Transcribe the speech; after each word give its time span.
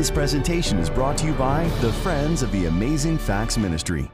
This 0.00 0.10
presentation 0.10 0.78
is 0.78 0.88
brought 0.88 1.18
to 1.18 1.26
you 1.26 1.34
by 1.34 1.64
the 1.82 1.92
Friends 1.92 2.42
of 2.42 2.50
the 2.52 2.64
Amazing 2.64 3.18
Facts 3.18 3.58
Ministry. 3.58 4.10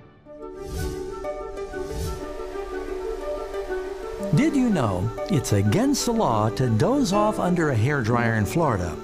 Did 4.35 4.57
you 4.57 4.69
know 4.69 5.09
it's 5.31 5.53
against 5.53 6.07
the 6.07 6.13
law 6.13 6.49
to 6.49 6.69
doze 6.71 7.13
off 7.13 7.39
under 7.39 7.71
a 7.71 7.77
hairdryer 7.77 8.37
in 8.37 8.45
Florida, 8.45 8.97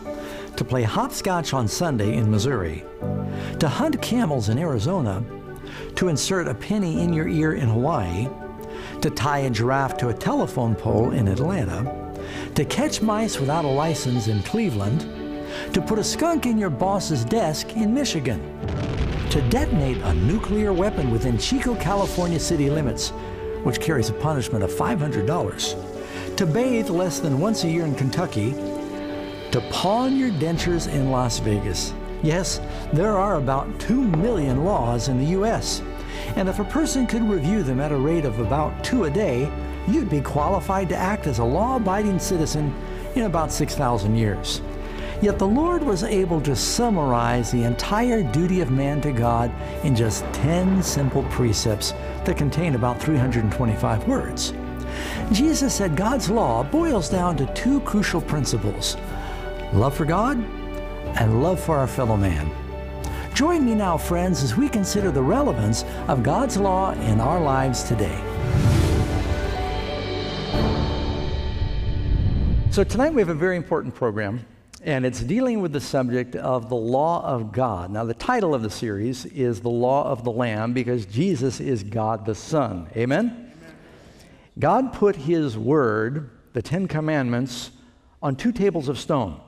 to 0.56 0.64
play 0.64 0.82
hopscotch 0.82 1.54
on 1.54 1.68
Sunday 1.68 2.16
in 2.16 2.28
Missouri, 2.28 2.84
to 3.60 3.68
hunt 3.68 4.02
camels 4.02 4.48
in 4.48 4.58
Arizona, 4.58 5.24
to 5.94 6.08
insert 6.08 6.48
a 6.48 6.54
penny 6.54 7.00
in 7.00 7.12
your 7.12 7.28
ear 7.28 7.52
in 7.52 7.68
Hawaii, 7.68 8.28
to 9.02 9.08
tie 9.08 9.38
a 9.38 9.50
giraffe 9.50 9.96
to 9.98 10.08
a 10.08 10.14
telephone 10.14 10.74
pole 10.74 11.12
in 11.12 11.28
Atlanta, 11.28 12.12
to 12.56 12.64
catch 12.64 13.00
mice 13.00 13.38
without 13.38 13.64
a 13.64 13.68
license 13.68 14.26
in 14.26 14.42
Cleveland, 14.42 15.21
to 15.72 15.80
put 15.80 15.98
a 15.98 16.04
skunk 16.04 16.46
in 16.46 16.58
your 16.58 16.70
boss's 16.70 17.24
desk 17.24 17.76
in 17.76 17.92
Michigan, 17.92 18.40
to 19.30 19.40
detonate 19.48 19.98
a 19.98 20.14
nuclear 20.14 20.72
weapon 20.72 21.10
within 21.10 21.38
Chico, 21.38 21.74
California 21.76 22.38
city 22.38 22.68
limits, 22.68 23.10
which 23.64 23.80
carries 23.80 24.10
a 24.10 24.14
punishment 24.14 24.62
of 24.64 24.70
$500, 24.70 26.36
to 26.36 26.46
bathe 26.46 26.88
less 26.88 27.20
than 27.20 27.40
once 27.40 27.64
a 27.64 27.68
year 27.68 27.84
in 27.84 27.94
Kentucky, 27.94 28.52
to 29.52 29.62
pawn 29.70 30.16
your 30.16 30.30
dentures 30.30 30.92
in 30.92 31.10
Las 31.10 31.38
Vegas. 31.38 31.92
Yes, 32.22 32.60
there 32.92 33.16
are 33.16 33.36
about 33.36 33.80
2 33.80 34.00
million 34.00 34.64
laws 34.64 35.08
in 35.08 35.18
the 35.18 35.30
U.S. 35.32 35.82
And 36.36 36.48
if 36.48 36.58
a 36.58 36.64
person 36.64 37.06
could 37.06 37.22
review 37.22 37.62
them 37.62 37.80
at 37.80 37.92
a 37.92 37.96
rate 37.96 38.24
of 38.24 38.38
about 38.38 38.84
two 38.84 39.04
a 39.04 39.10
day, 39.10 39.50
you'd 39.88 40.08
be 40.08 40.20
qualified 40.20 40.88
to 40.90 40.96
act 40.96 41.26
as 41.26 41.38
a 41.38 41.44
law 41.44 41.76
abiding 41.76 42.18
citizen 42.18 42.74
in 43.14 43.22
about 43.22 43.50
6,000 43.50 44.16
years. 44.16 44.62
Yet 45.22 45.38
the 45.38 45.46
Lord 45.46 45.84
was 45.84 46.02
able 46.02 46.40
to 46.40 46.56
summarize 46.56 47.52
the 47.52 47.62
entire 47.62 48.24
duty 48.24 48.60
of 48.60 48.72
man 48.72 49.00
to 49.02 49.12
God 49.12 49.52
in 49.84 49.94
just 49.94 50.24
10 50.32 50.82
simple 50.82 51.22
precepts 51.30 51.92
that 52.24 52.36
contain 52.36 52.74
about 52.74 53.00
325 53.00 54.08
words. 54.08 54.52
Jesus 55.30 55.72
said 55.72 55.94
God's 55.94 56.28
law 56.28 56.64
boils 56.64 57.08
down 57.08 57.36
to 57.36 57.46
two 57.54 57.78
crucial 57.82 58.20
principles 58.20 58.96
love 59.72 59.96
for 59.96 60.04
God 60.04 60.38
and 61.20 61.40
love 61.40 61.60
for 61.60 61.76
our 61.76 61.86
fellow 61.86 62.16
man. 62.16 62.50
Join 63.32 63.64
me 63.64 63.76
now, 63.76 63.96
friends, 63.96 64.42
as 64.42 64.56
we 64.56 64.68
consider 64.68 65.12
the 65.12 65.22
relevance 65.22 65.84
of 66.08 66.24
God's 66.24 66.56
law 66.56 66.94
in 66.94 67.20
our 67.20 67.40
lives 67.40 67.84
today. 67.84 68.18
So, 72.70 72.82
tonight 72.82 73.14
we 73.14 73.20
have 73.20 73.28
a 73.28 73.34
very 73.34 73.56
important 73.56 73.94
program, 73.94 74.44
and 74.82 75.06
it's 75.06 75.20
dealing 75.20 75.60
with 75.60 75.72
the 75.72 75.80
subject 75.80 76.36
of 76.36 76.68
the 76.68 76.76
law 76.76 77.24
of 77.24 77.52
God. 77.52 77.90
Now, 77.90 78.04
the 78.04 78.14
title 78.14 78.54
of 78.54 78.62
the 78.62 78.70
series 78.70 79.24
is 79.26 79.60
The 79.60 79.70
Law 79.70 80.04
of 80.04 80.24
the 80.24 80.32
Lamb 80.32 80.72
because 80.72 81.06
Jesus 81.06 81.60
is 81.60 81.82
God 81.82 82.26
the 82.26 82.34
Son. 82.34 82.88
Amen? 82.96 83.30
Amen. 83.30 83.52
God 84.58 84.92
put 84.92 85.16
His 85.16 85.56
Word, 85.56 86.30
the 86.52 86.62
Ten 86.62 86.88
Commandments, 86.88 87.70
on 88.22 88.36
two 88.36 88.52
tables 88.52 88.88
of 88.88 88.98
stone. 88.98 89.40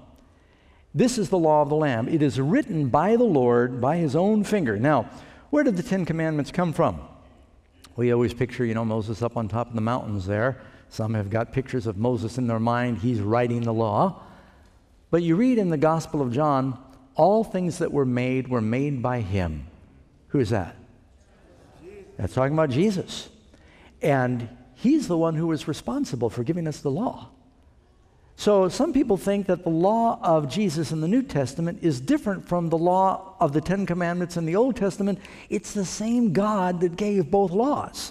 This 0.95 1.19
is 1.19 1.29
the 1.29 1.39
law 1.39 1.63
of 1.63 1.69
the 1.69 1.77
Lamb. 1.77 2.09
It 2.09 2.23
is 2.23 2.41
written 2.41 2.89
by 2.89 3.17
the 3.17 3.25
Lord 3.25 3.81
by 3.81 3.97
His 3.97 4.15
own 4.15 4.45
finger. 4.45 4.79
Now, 4.79 5.11
where 5.51 5.65
did 5.65 5.77
the 5.77 5.83
Ten 5.83 6.05
Commandments 6.05 6.51
come 6.51 6.73
from? 6.73 7.01
We 7.97 8.13
always 8.13 8.35
picture, 8.35 8.65
you 8.65 8.75
know, 8.75 8.85
Moses 8.85 9.23
up 9.23 9.37
on 9.37 9.49
top 9.49 9.69
of 9.69 9.75
the 9.75 9.81
mountains 9.81 10.27
there 10.27 10.61
some 10.95 11.15
have 11.15 11.29
got 11.29 11.53
pictures 11.53 11.89
of 11.89 11.97
Moses 11.97 12.39
in 12.39 12.47
their 12.47 12.61
mind. 12.61 12.99
He's 12.99 13.21
writing 13.21 13.63
the 13.63 13.73
law. 13.73 14.23
But 15.15 15.23
you 15.23 15.37
read 15.37 15.59
in 15.59 15.71
the 15.71 15.77
Gospel 15.77 16.21
of 16.21 16.33
John, 16.33 16.77
all 17.15 17.45
things 17.45 17.79
that 17.79 17.93
were 17.93 18.05
made 18.05 18.49
were 18.49 18.61
made 18.61 19.01
by 19.01 19.21
him. 19.21 19.65
Who 20.31 20.41
is 20.41 20.51
that? 20.51 20.75
That's 22.17 22.35
talking 22.35 22.53
about 22.53 22.71
Jesus. 22.71 23.29
And 24.03 24.49
he's 24.75 25.07
the 25.07 25.17
one 25.17 25.37
who 25.37 25.47
was 25.47 25.69
responsible 25.69 26.31
for 26.31 26.43
giving 26.43 26.67
us 26.67 26.81
the 26.81 26.91
law. 26.91 27.29
So 28.35 28.69
some 28.69 28.93
people 28.93 29.17
think 29.17 29.47
that 29.47 29.63
the 29.63 29.71
law 29.71 30.19
of 30.21 30.49
Jesus 30.49 30.91
in 30.91 31.01
the 31.01 31.07
New 31.07 31.23
Testament 31.23 31.79
is 31.81 32.01
different 32.01 32.49
from 32.49 32.69
the 32.69 32.77
law 32.77 33.37
of 33.39 33.53
the 33.53 33.61
Ten 33.61 33.87
Commandments 33.87 34.37
in 34.37 34.47
the 34.47 34.57
Old 34.57 34.75
Testament. 34.75 35.21
It's 35.49 35.73
the 35.75 35.85
same 35.85 36.33
God 36.33 36.81
that 36.81 36.97
gave 36.97 37.31
both 37.31 37.53
laws. 37.53 38.11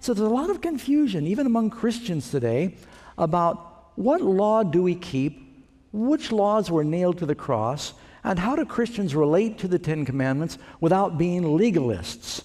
So 0.00 0.12
there's 0.12 0.30
a 0.30 0.34
lot 0.34 0.50
of 0.50 0.60
confusion, 0.60 1.26
even 1.26 1.46
among 1.46 1.70
Christians 1.70 2.30
today, 2.30 2.74
about 3.16 3.92
what 3.96 4.20
law 4.20 4.62
do 4.62 4.82
we 4.82 4.94
keep, 4.94 5.47
which 5.98 6.30
laws 6.30 6.70
were 6.70 6.84
nailed 6.84 7.18
to 7.18 7.26
the 7.26 7.34
cross, 7.34 7.94
and 8.22 8.38
how 8.38 8.54
do 8.54 8.64
Christians 8.64 9.14
relate 9.14 9.58
to 9.58 9.68
the 9.68 9.78
Ten 9.78 10.04
Commandments 10.04 10.58
without 10.80 11.18
being 11.18 11.42
legalists? 11.42 12.42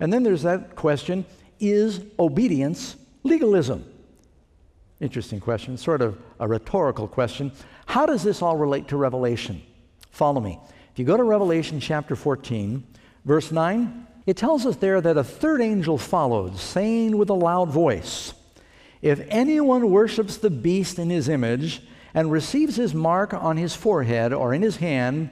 And 0.00 0.12
then 0.12 0.22
there's 0.22 0.42
that 0.42 0.76
question 0.76 1.24
is 1.58 2.00
obedience 2.18 2.96
legalism? 3.22 3.84
Interesting 5.00 5.40
question, 5.40 5.76
sort 5.76 6.02
of 6.02 6.18
a 6.40 6.48
rhetorical 6.48 7.08
question. 7.08 7.52
How 7.86 8.06
does 8.06 8.22
this 8.22 8.42
all 8.42 8.56
relate 8.56 8.88
to 8.88 8.96
Revelation? 8.96 9.62
Follow 10.10 10.40
me. 10.40 10.58
If 10.92 10.98
you 10.98 11.04
go 11.04 11.16
to 11.16 11.22
Revelation 11.22 11.80
chapter 11.80 12.16
14, 12.16 12.82
verse 13.24 13.52
9, 13.52 14.06
it 14.26 14.36
tells 14.36 14.66
us 14.66 14.76
there 14.76 15.00
that 15.00 15.16
a 15.16 15.24
third 15.24 15.60
angel 15.60 15.98
followed, 15.98 16.58
saying 16.58 17.16
with 17.16 17.30
a 17.30 17.34
loud 17.34 17.70
voice, 17.70 18.34
If 19.00 19.20
anyone 19.28 19.90
worships 19.90 20.36
the 20.36 20.50
beast 20.50 20.98
in 20.98 21.10
his 21.10 21.28
image 21.28 21.82
and 22.16 22.32
receives 22.32 22.76
his 22.76 22.94
mark 22.94 23.34
on 23.34 23.58
his 23.58 23.74
forehead 23.74 24.32
or 24.32 24.54
in 24.54 24.62
his 24.62 24.78
hand, 24.78 25.30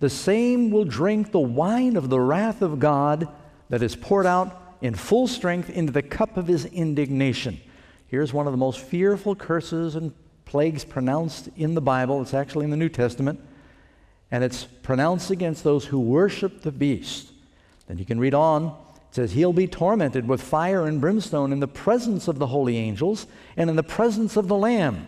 the 0.00 0.10
same 0.10 0.72
will 0.72 0.84
drink 0.84 1.30
the 1.30 1.38
wine 1.38 1.94
of 1.94 2.10
the 2.10 2.18
wrath 2.18 2.60
of 2.60 2.80
God 2.80 3.28
that 3.70 3.84
is 3.84 3.94
poured 3.94 4.26
out 4.26 4.76
in 4.82 4.96
full 4.96 5.28
strength 5.28 5.70
into 5.70 5.92
the 5.92 6.02
cup 6.02 6.36
of 6.36 6.48
his 6.48 6.64
indignation. 6.66 7.60
Here's 8.08 8.32
one 8.32 8.48
of 8.48 8.52
the 8.52 8.58
most 8.58 8.80
fearful 8.80 9.36
curses 9.36 9.94
and 9.94 10.12
plagues 10.44 10.84
pronounced 10.84 11.50
in 11.56 11.74
the 11.74 11.80
Bible. 11.80 12.20
It's 12.20 12.34
actually 12.34 12.64
in 12.64 12.70
the 12.70 12.76
New 12.76 12.88
Testament. 12.88 13.40
And 14.32 14.42
it's 14.42 14.64
pronounced 14.64 15.30
against 15.30 15.62
those 15.62 15.84
who 15.84 16.00
worship 16.00 16.62
the 16.62 16.72
beast. 16.72 17.30
Then 17.86 17.98
you 17.98 18.04
can 18.04 18.18
read 18.18 18.34
on. 18.34 18.76
It 19.08 19.14
says, 19.14 19.32
He'll 19.32 19.52
be 19.52 19.68
tormented 19.68 20.26
with 20.26 20.42
fire 20.42 20.84
and 20.84 21.00
brimstone 21.00 21.52
in 21.52 21.60
the 21.60 21.68
presence 21.68 22.26
of 22.26 22.40
the 22.40 22.48
holy 22.48 22.76
angels 22.76 23.28
and 23.56 23.70
in 23.70 23.76
the 23.76 23.84
presence 23.84 24.36
of 24.36 24.48
the 24.48 24.56
Lamb. 24.56 25.06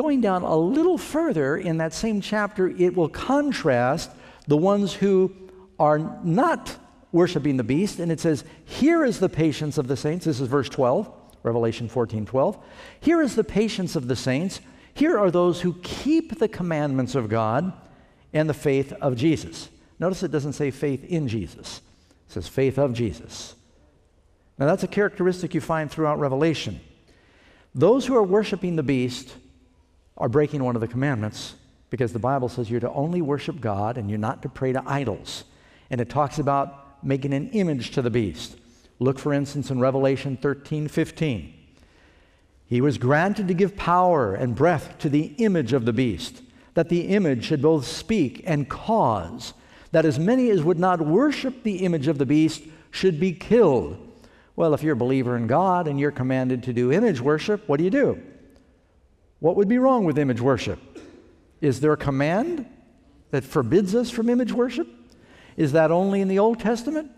Going 0.00 0.22
down 0.22 0.44
a 0.44 0.56
little 0.56 0.96
further 0.96 1.58
in 1.58 1.76
that 1.76 1.92
same 1.92 2.22
chapter, 2.22 2.68
it 2.68 2.96
will 2.96 3.10
contrast 3.10 4.10
the 4.48 4.56
ones 4.56 4.94
who 4.94 5.30
are 5.78 5.98
not 6.24 6.74
worshiping 7.12 7.58
the 7.58 7.64
beast. 7.64 7.98
And 7.98 8.10
it 8.10 8.18
says, 8.18 8.42
Here 8.64 9.04
is 9.04 9.20
the 9.20 9.28
patience 9.28 9.76
of 9.76 9.88
the 9.88 9.98
saints. 9.98 10.24
This 10.24 10.40
is 10.40 10.48
verse 10.48 10.70
12, 10.70 11.12
Revelation 11.42 11.86
14 11.86 12.24
12. 12.24 12.56
Here 13.00 13.20
is 13.20 13.34
the 13.34 13.44
patience 13.44 13.94
of 13.94 14.08
the 14.08 14.16
saints. 14.16 14.60
Here 14.94 15.18
are 15.18 15.30
those 15.30 15.60
who 15.60 15.74
keep 15.82 16.38
the 16.38 16.48
commandments 16.48 17.14
of 17.14 17.28
God 17.28 17.70
and 18.32 18.48
the 18.48 18.54
faith 18.54 18.94
of 19.02 19.16
Jesus. 19.16 19.68
Notice 19.98 20.22
it 20.22 20.32
doesn't 20.32 20.54
say 20.54 20.70
faith 20.70 21.04
in 21.04 21.28
Jesus, 21.28 21.82
it 22.26 22.32
says 22.32 22.48
faith 22.48 22.78
of 22.78 22.94
Jesus. 22.94 23.54
Now, 24.56 24.64
that's 24.64 24.82
a 24.82 24.88
characteristic 24.88 25.54
you 25.54 25.60
find 25.60 25.90
throughout 25.90 26.18
Revelation. 26.18 26.80
Those 27.74 28.06
who 28.06 28.16
are 28.16 28.22
worshiping 28.22 28.76
the 28.76 28.82
beast 28.82 29.34
are 30.20 30.28
breaking 30.28 30.62
one 30.62 30.76
of 30.76 30.80
the 30.80 30.86
commandments 30.86 31.54
because 31.88 32.12
the 32.12 32.18
Bible 32.20 32.48
says 32.48 32.70
you're 32.70 32.78
to 32.78 32.92
only 32.92 33.20
worship 33.22 33.60
God 33.60 33.98
and 33.98 34.08
you're 34.08 34.18
not 34.18 34.42
to 34.42 34.48
pray 34.48 34.72
to 34.72 34.82
idols. 34.86 35.44
And 35.90 36.00
it 36.00 36.08
talks 36.08 36.38
about 36.38 37.04
making 37.04 37.32
an 37.32 37.50
image 37.50 37.90
to 37.92 38.02
the 38.02 38.10
beast. 38.10 38.56
Look, 39.00 39.18
for 39.18 39.32
instance, 39.32 39.70
in 39.70 39.80
Revelation 39.80 40.36
13 40.36 40.86
15. 40.86 41.54
He 42.66 42.80
was 42.80 42.98
granted 42.98 43.48
to 43.48 43.54
give 43.54 43.74
power 43.74 44.34
and 44.34 44.54
breath 44.54 44.96
to 44.98 45.08
the 45.08 45.34
image 45.38 45.72
of 45.72 45.86
the 45.86 45.92
beast, 45.92 46.42
that 46.74 46.88
the 46.88 47.08
image 47.08 47.46
should 47.46 47.62
both 47.62 47.84
speak 47.84 48.44
and 48.46 48.68
cause 48.68 49.54
that 49.90 50.04
as 50.04 50.20
many 50.20 50.50
as 50.50 50.62
would 50.62 50.78
not 50.78 51.00
worship 51.00 51.64
the 51.64 51.78
image 51.78 52.06
of 52.06 52.18
the 52.18 52.26
beast 52.26 52.62
should 52.92 53.18
be 53.18 53.32
killed. 53.32 53.96
Well, 54.54 54.74
if 54.74 54.82
you're 54.84 54.92
a 54.92 54.96
believer 54.96 55.36
in 55.36 55.48
God 55.48 55.88
and 55.88 55.98
you're 55.98 56.12
commanded 56.12 56.62
to 56.64 56.72
do 56.72 56.92
image 56.92 57.20
worship, 57.20 57.68
what 57.68 57.78
do 57.78 57.84
you 57.84 57.90
do? 57.90 58.22
What 59.40 59.56
would 59.56 59.68
be 59.68 59.78
wrong 59.78 60.04
with 60.04 60.18
image 60.18 60.40
worship? 60.40 60.78
Is 61.60 61.80
there 61.80 61.92
a 61.92 61.96
command 61.96 62.66
that 63.30 63.44
forbids 63.44 63.94
us 63.94 64.10
from 64.10 64.28
image 64.28 64.52
worship? 64.52 64.88
Is 65.56 65.72
that 65.72 65.90
only 65.90 66.20
in 66.20 66.28
the 66.28 66.38
Old 66.38 66.60
Testament? 66.60 67.10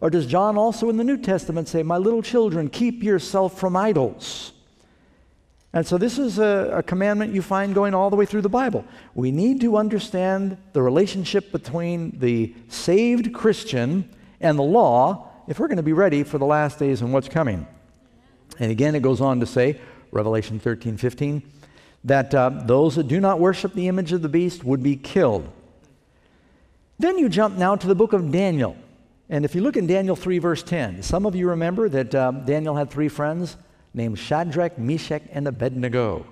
Or 0.00 0.10
does 0.10 0.26
John 0.26 0.58
also 0.58 0.90
in 0.90 0.96
the 0.96 1.04
New 1.04 1.16
Testament 1.16 1.68
say, 1.68 1.82
My 1.82 1.98
little 1.98 2.22
children, 2.22 2.68
keep 2.68 3.02
yourself 3.02 3.58
from 3.58 3.76
idols? 3.76 4.52
And 5.72 5.86
so, 5.86 5.98
this 5.98 6.18
is 6.18 6.38
a, 6.38 6.70
a, 6.76 6.82
commandment 6.82 7.34
you 7.34 7.42
find 7.42 7.74
going 7.74 7.94
all 7.94 8.08
the 8.08 8.16
way 8.16 8.26
through 8.26 8.42
the 8.42 8.48
Bible. 8.48 8.84
We 9.14 9.32
need 9.32 9.60
to 9.62 9.76
understand 9.76 10.56
the 10.72 10.82
relationship 10.82 11.50
between 11.50 12.18
the 12.20 12.54
saved 12.68 13.32
Christian 13.32 14.08
and 14.40 14.56
the 14.56 14.62
law 14.62 15.30
if 15.48 15.58
we're 15.58 15.66
going 15.66 15.78
to 15.78 15.82
be 15.82 15.92
ready 15.92 16.22
for 16.22 16.38
the 16.38 16.44
last 16.44 16.78
days 16.78 17.02
and 17.02 17.12
what's 17.12 17.28
coming. 17.28 17.66
And 18.60 18.70
again, 18.70 18.94
it 18.94 19.02
goes 19.02 19.20
on 19.20 19.40
to 19.40 19.46
say, 19.46 19.80
Revelation 20.14 20.58
13 20.58 20.96
15, 20.96 21.42
that 22.04 22.34
uh, 22.34 22.50
those 22.50 22.94
that 22.96 23.08
do 23.08 23.20
not 23.20 23.40
worship 23.40 23.74
the 23.74 23.88
image 23.88 24.12
of 24.12 24.22
the 24.22 24.28
beast 24.28 24.64
would 24.64 24.82
be 24.82 24.96
killed. 24.96 25.48
Then 26.98 27.18
you 27.18 27.28
jump 27.28 27.58
now 27.58 27.74
to 27.74 27.86
the 27.86 27.94
book 27.94 28.12
of 28.12 28.30
Daniel. 28.30 28.76
And 29.28 29.44
if 29.44 29.54
you 29.54 29.62
look 29.62 29.76
in 29.76 29.86
Daniel 29.86 30.14
3, 30.14 30.38
verse 30.38 30.62
10, 30.62 31.02
some 31.02 31.26
of 31.26 31.34
you 31.34 31.48
remember 31.48 31.88
that 31.88 32.14
uh, 32.14 32.30
Daniel 32.30 32.76
had 32.76 32.90
three 32.90 33.08
friends 33.08 33.56
named 33.92 34.18
Shadrach, 34.18 34.78
Meshach, 34.78 35.22
and 35.32 35.48
Abednego. 35.48 36.26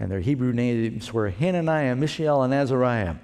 And 0.00 0.10
their 0.10 0.20
Hebrew 0.20 0.52
names 0.52 1.12
were 1.12 1.30
Hananiah, 1.30 1.94
Mishael, 1.94 2.42
and 2.42 2.52
Azariah. 2.52 3.16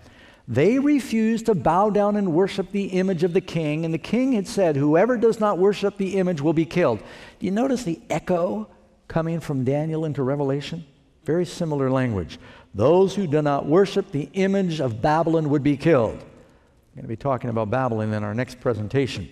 They 0.46 0.78
refused 0.78 1.46
to 1.46 1.54
bow 1.54 1.90
down 1.90 2.16
and 2.16 2.32
worship 2.32 2.70
the 2.70 2.86
image 2.86 3.24
of 3.24 3.32
the 3.32 3.40
king, 3.40 3.84
and 3.84 3.94
the 3.94 3.98
king 3.98 4.32
had 4.32 4.46
said, 4.46 4.76
Whoever 4.76 5.16
does 5.16 5.40
not 5.40 5.58
worship 5.58 5.96
the 5.96 6.16
image 6.16 6.40
will 6.40 6.52
be 6.52 6.64
killed. 6.64 6.98
Do 7.38 7.46
you 7.46 7.52
notice 7.52 7.84
the 7.84 8.00
echo 8.10 8.68
coming 9.10 9.40
from 9.40 9.64
Daniel 9.64 10.04
into 10.04 10.22
Revelation? 10.22 10.86
Very 11.24 11.44
similar 11.44 11.90
language. 11.90 12.38
Those 12.74 13.14
who 13.14 13.26
do 13.26 13.42
not 13.42 13.66
worship 13.66 14.10
the 14.10 14.30
image 14.32 14.80
of 14.80 15.02
Babylon 15.02 15.50
would 15.50 15.64
be 15.64 15.76
killed. 15.76 16.14
We're 16.14 17.02
going 17.02 17.02
to 17.02 17.08
be 17.08 17.16
talking 17.16 17.50
about 17.50 17.70
Babylon 17.70 18.14
in 18.14 18.22
our 18.22 18.34
next 18.34 18.60
presentation. 18.60 19.28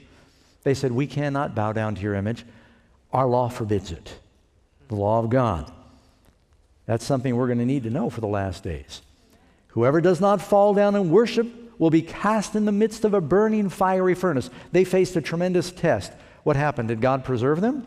They 0.64 0.74
said, 0.74 0.92
We 0.92 1.06
cannot 1.06 1.54
bow 1.54 1.72
down 1.72 1.94
to 1.94 2.02
your 2.02 2.14
image. 2.14 2.44
Our 3.12 3.26
law 3.26 3.48
forbids 3.48 3.92
it. 3.92 4.18
The 4.88 4.96
law 4.96 5.20
of 5.20 5.30
God. 5.30 5.72
That's 6.86 7.04
something 7.04 7.36
we're 7.36 7.46
going 7.46 7.58
to 7.58 7.64
need 7.64 7.84
to 7.84 7.90
know 7.90 8.10
for 8.10 8.20
the 8.20 8.26
last 8.26 8.64
days. 8.64 9.00
Whoever 9.68 10.00
does 10.00 10.20
not 10.20 10.42
fall 10.42 10.74
down 10.74 10.96
and 10.96 11.10
worship 11.10 11.46
will 11.78 11.90
be 11.90 12.02
cast 12.02 12.56
in 12.56 12.64
the 12.64 12.72
midst 12.72 13.04
of 13.04 13.14
a 13.14 13.20
burning 13.20 13.68
fiery 13.68 14.14
furnace. 14.14 14.50
They 14.72 14.84
faced 14.84 15.14
a 15.14 15.20
tremendous 15.20 15.70
test. 15.70 16.12
What 16.42 16.56
happened? 16.56 16.88
Did 16.88 17.00
God 17.00 17.24
preserve 17.24 17.60
them? 17.60 17.86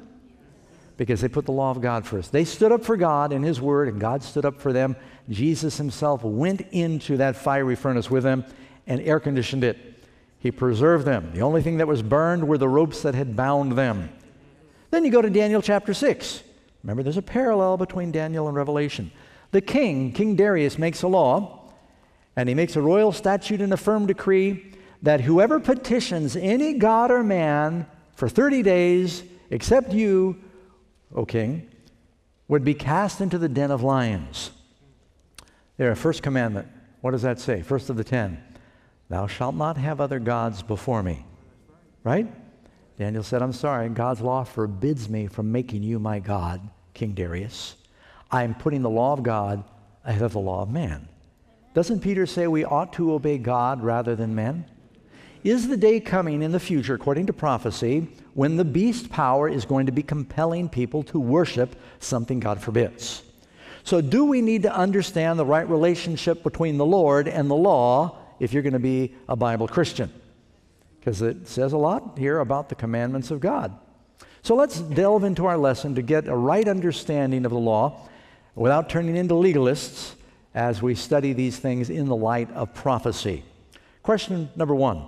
Because 1.01 1.19
they 1.19 1.29
put 1.29 1.47
the 1.47 1.51
law 1.51 1.71
of 1.71 1.81
God 1.81 2.05
first. 2.05 2.31
They 2.31 2.45
stood 2.45 2.71
up 2.71 2.85
for 2.85 2.95
God 2.95 3.33
and 3.33 3.43
His 3.43 3.59
Word, 3.59 3.87
and 3.87 3.99
God 3.99 4.21
stood 4.21 4.45
up 4.45 4.61
for 4.61 4.71
them. 4.71 4.95
Jesus 5.31 5.77
Himself 5.77 6.23
went 6.23 6.61
into 6.69 7.17
that 7.17 7.35
fiery 7.35 7.75
furnace 7.75 8.11
with 8.11 8.21
them 8.21 8.45
and 8.85 9.01
air 9.01 9.19
conditioned 9.19 9.63
it. 9.63 10.05
He 10.37 10.51
preserved 10.51 11.05
them. 11.07 11.31
The 11.33 11.41
only 11.41 11.63
thing 11.63 11.77
that 11.77 11.87
was 11.87 12.03
burned 12.03 12.47
were 12.47 12.59
the 12.59 12.69
ropes 12.69 13.01
that 13.01 13.15
had 13.15 13.35
bound 13.35 13.71
them. 13.71 14.11
Then 14.91 15.03
you 15.03 15.09
go 15.09 15.23
to 15.23 15.29
Daniel 15.31 15.63
chapter 15.63 15.95
6. 15.95 16.43
Remember, 16.83 17.01
there's 17.01 17.17
a 17.17 17.23
parallel 17.23 17.77
between 17.77 18.11
Daniel 18.11 18.47
and 18.47 18.55
Revelation. 18.55 19.11
The 19.49 19.61
king, 19.61 20.13
King 20.13 20.35
Darius, 20.35 20.77
makes 20.77 21.01
a 21.01 21.07
law, 21.07 21.71
and 22.35 22.47
he 22.47 22.53
makes 22.53 22.75
a 22.75 22.81
royal 22.81 23.11
statute 23.11 23.59
and 23.59 23.73
a 23.73 23.77
firm 23.77 24.05
decree 24.05 24.71
that 25.01 25.21
whoever 25.21 25.59
petitions 25.59 26.35
any 26.35 26.73
god 26.73 27.09
or 27.09 27.23
man 27.23 27.87
for 28.13 28.29
30 28.29 28.61
days, 28.61 29.23
except 29.49 29.93
you, 29.93 30.39
O 31.15 31.25
king, 31.25 31.69
would 32.47 32.63
be 32.63 32.73
cast 32.73 33.21
into 33.21 33.37
the 33.37 33.49
den 33.49 33.71
of 33.71 33.83
lions. 33.83 34.51
There, 35.77 35.95
first 35.95 36.21
commandment. 36.21 36.67
What 37.01 37.11
does 37.11 37.21
that 37.23 37.39
say? 37.39 37.61
First 37.61 37.89
of 37.89 37.97
the 37.97 38.03
ten. 38.03 38.43
Thou 39.09 39.27
shalt 39.27 39.55
not 39.55 39.77
have 39.77 39.99
other 39.99 40.19
gods 40.19 40.61
before 40.61 41.03
me. 41.03 41.25
Right? 42.03 42.27
Daniel 42.97 43.23
said, 43.23 43.41
I'm 43.41 43.53
sorry, 43.53 43.89
God's 43.89 44.21
law 44.21 44.43
forbids 44.43 45.09
me 45.09 45.27
from 45.27 45.51
making 45.51 45.83
you 45.83 45.97
my 45.97 46.19
God, 46.19 46.61
King 46.93 47.13
Darius. 47.13 47.75
I'm 48.29 48.53
putting 48.53 48.81
the 48.81 48.89
law 48.89 49.13
of 49.13 49.23
God 49.23 49.63
ahead 50.05 50.21
of 50.21 50.33
the 50.33 50.39
law 50.39 50.61
of 50.61 50.69
man. 50.69 51.07
Doesn't 51.73 52.01
Peter 52.01 52.25
say 52.25 52.47
we 52.47 52.63
ought 52.63 52.93
to 52.93 53.13
obey 53.13 53.37
God 53.37 53.81
rather 53.81 54.15
than 54.15 54.35
men? 54.35 54.65
Is 55.43 55.67
the 55.67 55.77
day 55.77 55.99
coming 55.99 56.41
in 56.43 56.51
the 56.51 56.59
future, 56.59 56.93
according 56.93 57.27
to 57.27 57.33
prophecy, 57.33 58.07
when 58.33 58.57
the 58.57 58.65
beast 58.65 59.09
power 59.09 59.49
is 59.49 59.65
going 59.65 59.87
to 59.87 59.91
be 59.91 60.03
compelling 60.03 60.69
people 60.69 61.03
to 61.03 61.19
worship 61.19 61.75
something 61.99 62.39
God 62.39 62.61
forbids? 62.61 63.23
So, 63.83 64.01
do 64.01 64.25
we 64.25 64.41
need 64.41 64.63
to 64.63 64.75
understand 64.75 65.39
the 65.39 65.45
right 65.45 65.67
relationship 65.67 66.43
between 66.43 66.77
the 66.77 66.85
Lord 66.85 67.27
and 67.27 67.49
the 67.49 67.55
law 67.55 68.17
if 68.39 68.53
you're 68.53 68.61
going 68.61 68.73
to 68.73 68.79
be 68.79 69.15
a 69.27 69.35
Bible 69.35 69.67
Christian? 69.67 70.11
because 71.01 71.23
it 71.23 71.47
says 71.47 71.73
a 71.73 71.77
lot 71.77 72.15
here 72.15 72.39
about 72.39 72.69
the 72.69 72.75
commandments 72.75 73.31
of 73.31 73.39
God. 73.39 73.75
So 74.43 74.53
let's 74.55 74.79
delve 74.79 75.23
into 75.23 75.47
our 75.47 75.57
lesson 75.57 75.95
to 75.95 76.03
get 76.03 76.27
a 76.27 76.35
right 76.35 76.67
understanding 76.67 77.43
of 77.43 77.51
the 77.51 77.57
law 77.57 78.07
without 78.53 78.87
turning 78.87 79.17
into 79.17 79.33
legalists 79.33 80.13
as 80.53 80.81
we 80.81 80.93
study 80.93 81.33
these 81.33 81.57
things 81.57 81.89
in 81.89 82.05
the 82.05 82.15
light 82.15 82.51
of 82.51 82.75
prophecy. 82.75 83.43
Question 84.03 84.51
number 84.55 84.75
one 84.75 85.07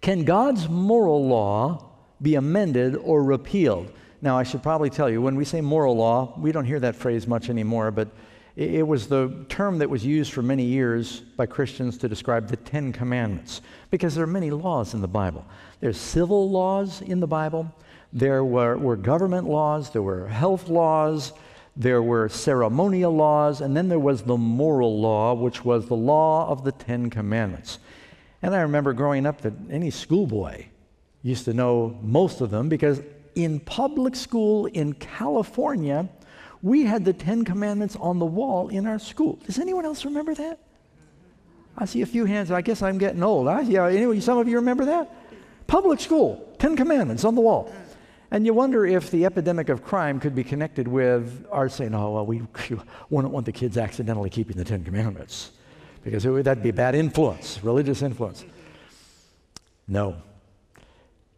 Can 0.00 0.24
God's 0.24 0.68
moral 0.68 1.26
law 1.26 1.90
be 2.22 2.36
amended 2.36 2.96
or 2.96 3.22
repealed? 3.22 3.92
Now, 4.20 4.38
I 4.38 4.42
should 4.42 4.62
probably 4.62 4.90
tell 4.90 5.08
you, 5.08 5.22
when 5.22 5.36
we 5.36 5.44
say 5.44 5.60
moral 5.60 5.96
law, 5.96 6.34
we 6.38 6.52
don't 6.52 6.64
hear 6.64 6.80
that 6.80 6.96
phrase 6.96 7.26
much 7.26 7.50
anymore, 7.50 7.90
but 7.90 8.08
it 8.56 8.84
was 8.84 9.06
the 9.06 9.44
term 9.48 9.78
that 9.78 9.88
was 9.88 10.04
used 10.04 10.32
for 10.32 10.42
many 10.42 10.64
years 10.64 11.20
by 11.20 11.46
Christians 11.46 11.96
to 11.98 12.08
describe 12.08 12.48
the 12.48 12.56
Ten 12.56 12.92
Commandments 12.92 13.60
because 13.92 14.16
there 14.16 14.24
are 14.24 14.26
many 14.26 14.50
laws 14.50 14.94
in 14.94 15.00
the 15.00 15.06
Bible. 15.06 15.44
There's 15.78 15.96
civil 15.96 16.50
laws 16.50 17.00
in 17.00 17.20
the 17.20 17.28
Bible, 17.28 17.72
there 18.12 18.42
were, 18.44 18.76
were 18.76 18.96
government 18.96 19.48
laws, 19.48 19.90
there 19.90 20.02
were 20.02 20.26
health 20.26 20.68
laws, 20.68 21.32
there 21.76 22.02
were 22.02 22.28
ceremonial 22.28 23.14
laws, 23.14 23.60
and 23.60 23.76
then 23.76 23.88
there 23.88 24.00
was 24.00 24.22
the 24.22 24.36
moral 24.36 25.00
law, 25.00 25.34
which 25.34 25.64
was 25.64 25.86
the 25.86 25.94
law 25.94 26.48
of 26.48 26.64
the 26.64 26.72
Ten 26.72 27.10
Commandments. 27.10 27.78
And 28.42 28.54
I 28.54 28.60
remember 28.60 28.92
growing 28.92 29.26
up 29.26 29.40
that 29.42 29.52
any 29.70 29.90
schoolboy 29.90 30.66
used 31.22 31.44
to 31.46 31.52
know 31.52 31.98
most 32.02 32.40
of 32.40 32.50
them 32.50 32.68
because 32.68 33.02
in 33.34 33.60
public 33.60 34.14
school 34.14 34.66
in 34.66 34.92
California, 34.94 36.08
we 36.62 36.84
had 36.84 37.04
the 37.04 37.12
Ten 37.12 37.44
Commandments 37.44 37.96
on 37.96 38.18
the 38.18 38.26
wall 38.26 38.68
in 38.68 38.86
our 38.86 38.98
school. 38.98 39.38
Does 39.46 39.58
anyone 39.58 39.84
else 39.84 40.04
remember 40.04 40.34
that? 40.34 40.58
I 41.76 41.84
see 41.84 42.02
a 42.02 42.06
few 42.06 42.24
hands. 42.24 42.50
I 42.50 42.60
guess 42.60 42.82
I'm 42.82 42.98
getting 42.98 43.22
old. 43.22 43.46
I, 43.46 43.60
yeah, 43.60 43.86
anyway, 43.86 44.18
some 44.20 44.38
of 44.38 44.48
you 44.48 44.56
remember 44.56 44.84
that? 44.86 45.14
Public 45.66 46.00
school, 46.00 46.54
Ten 46.58 46.76
Commandments 46.76 47.24
on 47.24 47.34
the 47.34 47.40
wall. 47.40 47.72
And 48.30 48.44
you 48.44 48.52
wonder 48.52 48.84
if 48.84 49.10
the 49.10 49.24
epidemic 49.24 49.68
of 49.68 49.82
crime 49.82 50.20
could 50.20 50.34
be 50.34 50.44
connected 50.44 50.86
with 50.86 51.46
our 51.50 51.68
saying, 51.68 51.94
oh, 51.94 52.12
well, 52.12 52.26
we 52.26 52.42
wouldn't 53.10 53.32
want 53.32 53.46
the 53.46 53.52
kids 53.52 53.78
accidentally 53.78 54.30
keeping 54.30 54.56
the 54.56 54.64
Ten 54.64 54.84
Commandments 54.84 55.52
because 56.02 56.26
would, 56.26 56.44
that'd 56.44 56.62
be 56.62 56.70
bad 56.70 56.94
influence, 56.94 57.60
religious 57.62 58.02
influence. 58.02 58.44
No. 59.86 60.16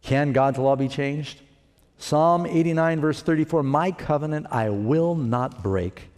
Can 0.01 0.33
God's 0.33 0.57
law 0.57 0.75
be 0.75 0.87
changed? 0.87 1.41
Psalm 1.97 2.45
89, 2.45 2.99
verse 2.99 3.21
34 3.21 3.63
My 3.63 3.91
covenant 3.91 4.47
I 4.49 4.69
will 4.69 5.15
not 5.15 5.61
break, 5.61 6.09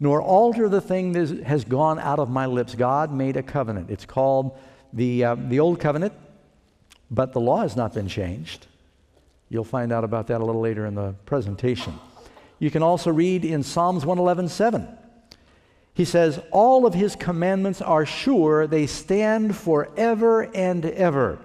nor 0.00 0.20
alter 0.20 0.68
the 0.68 0.80
thing 0.80 1.12
that 1.12 1.44
has 1.44 1.64
gone 1.64 1.98
out 1.98 2.18
of 2.18 2.28
my 2.28 2.46
lips. 2.46 2.74
God 2.74 3.12
made 3.12 3.36
a 3.36 3.42
covenant. 3.42 3.90
It's 3.90 4.04
called 4.04 4.58
the, 4.92 5.24
uh, 5.24 5.34
the 5.36 5.60
Old 5.60 5.80
Covenant, 5.80 6.12
but 7.10 7.32
the 7.32 7.40
law 7.40 7.62
has 7.62 7.76
not 7.76 7.94
been 7.94 8.08
changed. 8.08 8.66
You'll 9.48 9.64
find 9.64 9.92
out 9.92 10.04
about 10.04 10.26
that 10.28 10.40
a 10.40 10.44
little 10.44 10.60
later 10.60 10.86
in 10.86 10.94
the 10.94 11.14
presentation. 11.26 11.98
You 12.58 12.70
can 12.70 12.82
also 12.82 13.10
read 13.12 13.44
in 13.44 13.62
Psalms 13.62 14.04
111, 14.04 14.48
7. 14.48 14.88
He 15.94 16.04
says, 16.04 16.40
All 16.50 16.86
of 16.86 16.94
his 16.94 17.16
commandments 17.16 17.80
are 17.80 18.04
sure, 18.04 18.66
they 18.66 18.86
stand 18.86 19.56
forever 19.56 20.42
and 20.54 20.84
ever. 20.84 21.38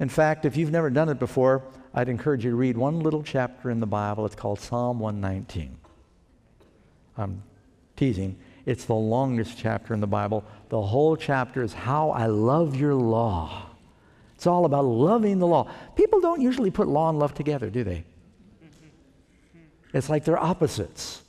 In 0.00 0.08
fact, 0.08 0.44
if 0.44 0.56
you've 0.56 0.70
never 0.70 0.90
done 0.90 1.08
it 1.08 1.18
before, 1.18 1.62
I'd 1.92 2.08
encourage 2.08 2.44
you 2.44 2.50
to 2.50 2.56
read 2.56 2.76
one 2.76 3.00
little 3.00 3.22
chapter 3.22 3.70
in 3.70 3.80
the 3.80 3.86
Bible. 3.86 4.24
It's 4.24 4.34
called 4.34 4.60
Psalm 4.60 5.00
119. 5.00 5.76
I'm 7.16 7.42
teasing. 7.96 8.38
It's 8.64 8.84
the 8.84 8.94
longest 8.94 9.58
chapter 9.58 9.92
in 9.92 10.00
the 10.00 10.06
Bible. 10.06 10.44
The 10.68 10.80
whole 10.80 11.16
chapter 11.16 11.62
is 11.62 11.72
how 11.72 12.10
I 12.10 12.26
love 12.26 12.76
your 12.76 12.94
law. 12.94 13.66
It's 14.34 14.46
all 14.46 14.64
about 14.64 14.84
loving 14.84 15.40
the 15.40 15.46
law. 15.46 15.68
People 15.96 16.20
don't 16.20 16.40
usually 16.40 16.70
put 16.70 16.86
law 16.86 17.10
and 17.10 17.18
love 17.18 17.34
together, 17.34 17.70
do 17.70 17.82
they? 17.82 18.04
It's 19.92 20.08
like 20.08 20.24
they're 20.24 20.38
opposites. 20.38 21.22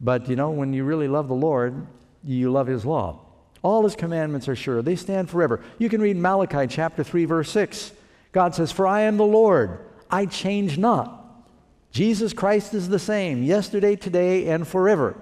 But 0.00 0.28
you 0.28 0.36
know, 0.36 0.50
when 0.50 0.72
you 0.72 0.84
really 0.84 1.08
love 1.08 1.28
the 1.28 1.34
Lord, 1.34 1.86
you 2.24 2.50
love 2.50 2.66
his 2.66 2.84
law. 2.84 3.20
All 3.62 3.84
his 3.84 3.94
commandments 3.94 4.48
are 4.48 4.56
sure, 4.56 4.82
they 4.82 4.96
stand 4.96 5.28
forever. 5.28 5.62
You 5.78 5.88
can 5.88 6.00
read 6.00 6.16
Malachi 6.16 6.66
chapter 6.66 7.04
3, 7.04 7.26
verse 7.26 7.50
6. 7.50 7.92
God 8.32 8.54
says, 8.54 8.72
For 8.72 8.86
I 8.86 9.02
am 9.02 9.16
the 9.16 9.24
Lord, 9.24 9.80
I 10.10 10.26
change 10.26 10.78
not. 10.78 11.18
Jesus 11.90 12.32
Christ 12.32 12.72
is 12.72 12.88
the 12.88 12.98
same 12.98 13.42
yesterday, 13.42 13.96
today, 13.96 14.48
and 14.48 14.66
forever. 14.66 15.16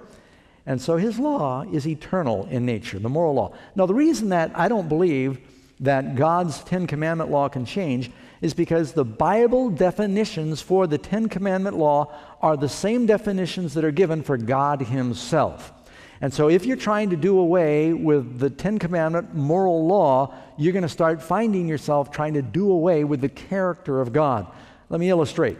And 0.65 0.79
so 0.79 0.97
his 0.97 1.17
law 1.17 1.63
is 1.63 1.87
eternal 1.87 2.47
in 2.51 2.65
nature, 2.65 2.99
the 2.99 3.09
moral 3.09 3.33
law. 3.33 3.53
Now, 3.75 3.87
the 3.87 3.95
reason 3.95 4.29
that 4.29 4.51
I 4.53 4.67
don't 4.67 4.87
believe 4.87 5.39
that 5.79 6.15
God's 6.15 6.63
Ten 6.63 6.85
Commandment 6.85 7.31
law 7.31 7.49
can 7.49 7.65
change 7.65 8.11
is 8.41 8.53
because 8.53 8.93
the 8.93 9.05
Bible 9.05 9.69
definitions 9.69 10.61
for 10.61 10.87
the 10.87 10.97
Ten 10.97 11.27
Commandment 11.27 11.77
law 11.77 12.13
are 12.41 12.55
the 12.55 12.69
same 12.69 13.05
definitions 13.05 13.73
that 13.73 13.83
are 13.83 13.91
given 13.91 14.23
for 14.23 14.37
God 14.37 14.81
Himself. 14.81 15.73
And 16.21 16.33
so, 16.33 16.49
if 16.49 16.65
you're 16.65 16.77
trying 16.77 17.09
to 17.11 17.15
do 17.15 17.39
away 17.39 17.93
with 17.93 18.39
the 18.39 18.49
Ten 18.49 18.77
Commandment 18.77 19.33
moral 19.35 19.87
law, 19.87 20.33
you're 20.57 20.73
going 20.73 20.83
to 20.83 20.89
start 20.89 21.21
finding 21.21 21.67
yourself 21.67 22.11
trying 22.11 22.33
to 22.33 22.41
do 22.41 22.71
away 22.71 23.03
with 23.03 23.21
the 23.21 23.29
character 23.29 24.01
of 24.01 24.11
God. 24.11 24.47
Let 24.89 24.99
me 24.99 25.09
illustrate. 25.09 25.57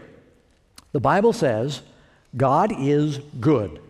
The 0.92 1.00
Bible 1.00 1.32
says 1.32 1.82
God 2.36 2.72
is 2.78 3.18
good. 3.40 3.80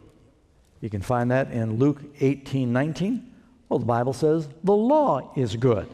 You 0.80 0.90
can 0.90 1.02
find 1.02 1.30
that 1.30 1.50
in 1.50 1.78
Luke 1.78 2.00
18 2.20 2.72
19. 2.72 3.26
Well, 3.68 3.78
the 3.78 3.86
Bible 3.86 4.12
says 4.12 4.48
the 4.64 4.72
law 4.72 5.32
is 5.36 5.56
good. 5.56 5.88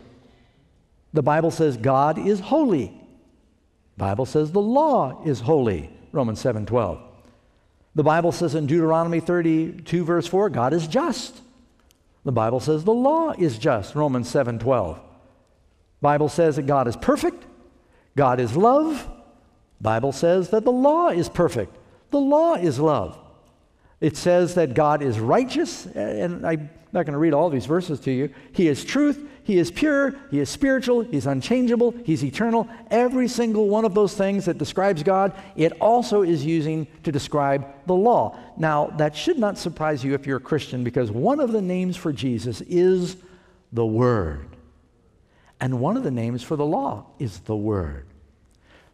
The 1.16 1.22
Bible 1.22 1.50
says 1.50 1.78
God 1.78 2.18
is 2.18 2.40
holy. 2.40 2.88
The 3.96 4.04
Bible 4.04 4.26
says 4.26 4.52
the 4.52 4.60
law 4.60 5.22
is 5.24 5.40
holy. 5.40 5.90
Romans 6.12 6.42
7 6.42 6.66
12. 6.66 7.00
The 7.94 8.02
Bible 8.02 8.32
says 8.32 8.54
in 8.54 8.66
Deuteronomy 8.66 9.20
32, 9.20 10.04
verse 10.04 10.26
4, 10.26 10.50
God 10.50 10.74
is 10.74 10.86
just. 10.86 11.40
The 12.26 12.32
Bible 12.32 12.60
says 12.60 12.84
the 12.84 12.92
law 12.92 13.32
is 13.32 13.56
just. 13.56 13.94
Romans 13.94 14.28
7 14.28 14.58
12. 14.58 15.00
Bible 16.02 16.28
says 16.28 16.56
that 16.56 16.66
God 16.66 16.86
is 16.86 16.96
perfect. 16.96 17.46
God 18.14 18.38
is 18.38 18.54
love. 18.54 19.10
Bible 19.80 20.12
says 20.12 20.50
that 20.50 20.64
the 20.64 20.72
law 20.72 21.08
is 21.08 21.30
perfect. 21.30 21.74
The 22.10 22.20
law 22.20 22.56
is 22.56 22.78
love. 22.78 23.18
It 24.02 24.18
says 24.18 24.54
that 24.56 24.74
God 24.74 25.00
is 25.00 25.18
righteous, 25.18 25.86
and 25.86 26.46
I'm 26.46 26.68
not 26.92 27.06
going 27.06 27.14
to 27.14 27.18
read 27.18 27.32
all 27.32 27.48
these 27.48 27.64
verses 27.64 28.00
to 28.00 28.10
you. 28.10 28.28
He 28.52 28.68
is 28.68 28.84
truth, 28.84 29.26
He 29.46 29.58
is 29.58 29.70
pure, 29.70 30.12
He 30.32 30.40
is 30.40 30.50
spiritual, 30.50 31.02
He's 31.02 31.24
unchangeable, 31.24 31.94
He's 32.04 32.24
eternal. 32.24 32.68
Every 32.90 33.28
single 33.28 33.68
one 33.68 33.84
of 33.84 33.94
those 33.94 34.12
things 34.12 34.46
that 34.46 34.58
describes 34.58 35.04
God, 35.04 35.40
it 35.54 35.72
also 35.80 36.22
is 36.22 36.44
using 36.44 36.88
to 37.04 37.12
describe 37.12 37.64
the 37.86 37.94
law. 37.94 38.36
Now, 38.56 38.88
that 38.96 39.14
should 39.14 39.38
not 39.38 39.56
surprise 39.56 40.02
you 40.02 40.14
if 40.14 40.26
you're 40.26 40.38
a 40.38 40.40
Christian, 40.40 40.82
because 40.82 41.12
one 41.12 41.38
of 41.38 41.52
the 41.52 41.62
names 41.62 41.96
for 41.96 42.12
Jesus 42.12 42.60
is 42.62 43.18
the 43.72 43.86
Word. 43.86 44.48
And 45.60 45.78
one 45.78 45.96
of 45.96 46.02
the 46.02 46.10
names 46.10 46.42
for 46.42 46.56
the 46.56 46.66
law 46.66 47.06
is 47.20 47.38
the 47.38 47.54
Word. 47.54 48.08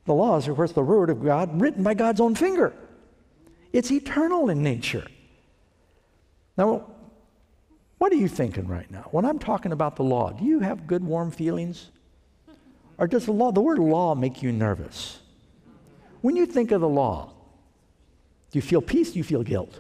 The 0.05 0.13
law 0.13 0.37
is, 0.37 0.49
of 0.49 0.57
course, 0.57 0.73
the 0.73 0.83
Word 0.83 1.09
of 1.09 1.25
God 1.25 1.63
written 1.63 1.83
by 1.83 1.95
God's 1.95 2.21
own 2.21 2.35
finger. 2.35 2.75
It's 3.73 3.91
eternal 3.91 4.51
in 4.51 4.63
nature. 4.63 5.07
Now, 6.59 6.92
what 8.03 8.11
are 8.11 8.17
you 8.17 8.27
thinking 8.27 8.67
right 8.67 8.91
now? 8.91 9.07
When 9.13 9.25
I'm 9.25 9.39
talking 9.39 9.71
about 9.71 9.95
the 9.95 10.03
law, 10.03 10.33
do 10.33 10.45
you 10.45 10.59
have 10.59 10.89
good, 10.89 11.05
warm 11.05 11.31
feelings? 11.31 11.93
Or 12.99 13.07
does 13.07 13.27
the 13.27 13.33
law, 13.33 13.53
the 13.53 13.61
word 13.61 13.79
law, 13.79 14.17
make 14.17 14.43
you 14.43 14.51
nervous? 14.51 15.21
When 16.21 16.35
you 16.35 16.45
think 16.45 16.73
of 16.73 16.81
the 16.81 16.89
law, 16.89 17.33
do 18.51 18.59
you 18.59 18.61
feel 18.61 18.83
peace? 18.83 19.13
Do 19.13 19.19
you 19.19 19.23
feel 19.23 19.45
guilt? 19.45 19.79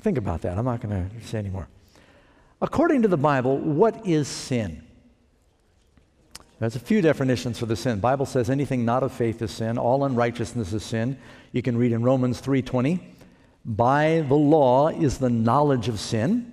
Think 0.00 0.16
about 0.16 0.40
that. 0.40 0.56
I'm 0.56 0.64
not 0.64 0.80
going 0.80 1.10
to 1.10 1.26
say 1.26 1.36
anymore. 1.36 1.68
According 2.62 3.02
to 3.02 3.08
the 3.08 3.18
Bible, 3.18 3.58
what 3.58 4.06
is 4.06 4.26
sin? 4.26 4.86
There's 6.60 6.76
a 6.76 6.80
few 6.80 7.02
definitions 7.02 7.58
for 7.58 7.66
the 7.66 7.76
sin. 7.76 8.00
Bible 8.00 8.24
says 8.24 8.48
anything 8.48 8.86
not 8.86 9.02
of 9.02 9.12
faith 9.12 9.42
is 9.42 9.50
sin. 9.50 9.76
All 9.76 10.02
unrighteousness 10.02 10.72
is 10.72 10.82
sin. 10.82 11.18
You 11.52 11.60
can 11.60 11.76
read 11.76 11.92
in 11.92 12.02
Romans 12.02 12.40
3:20, 12.40 13.00
by 13.66 14.24
the 14.28 14.36
law 14.36 14.88
is 14.88 15.18
the 15.18 15.28
knowledge 15.28 15.88
of 15.88 15.98
sin. 15.98 16.52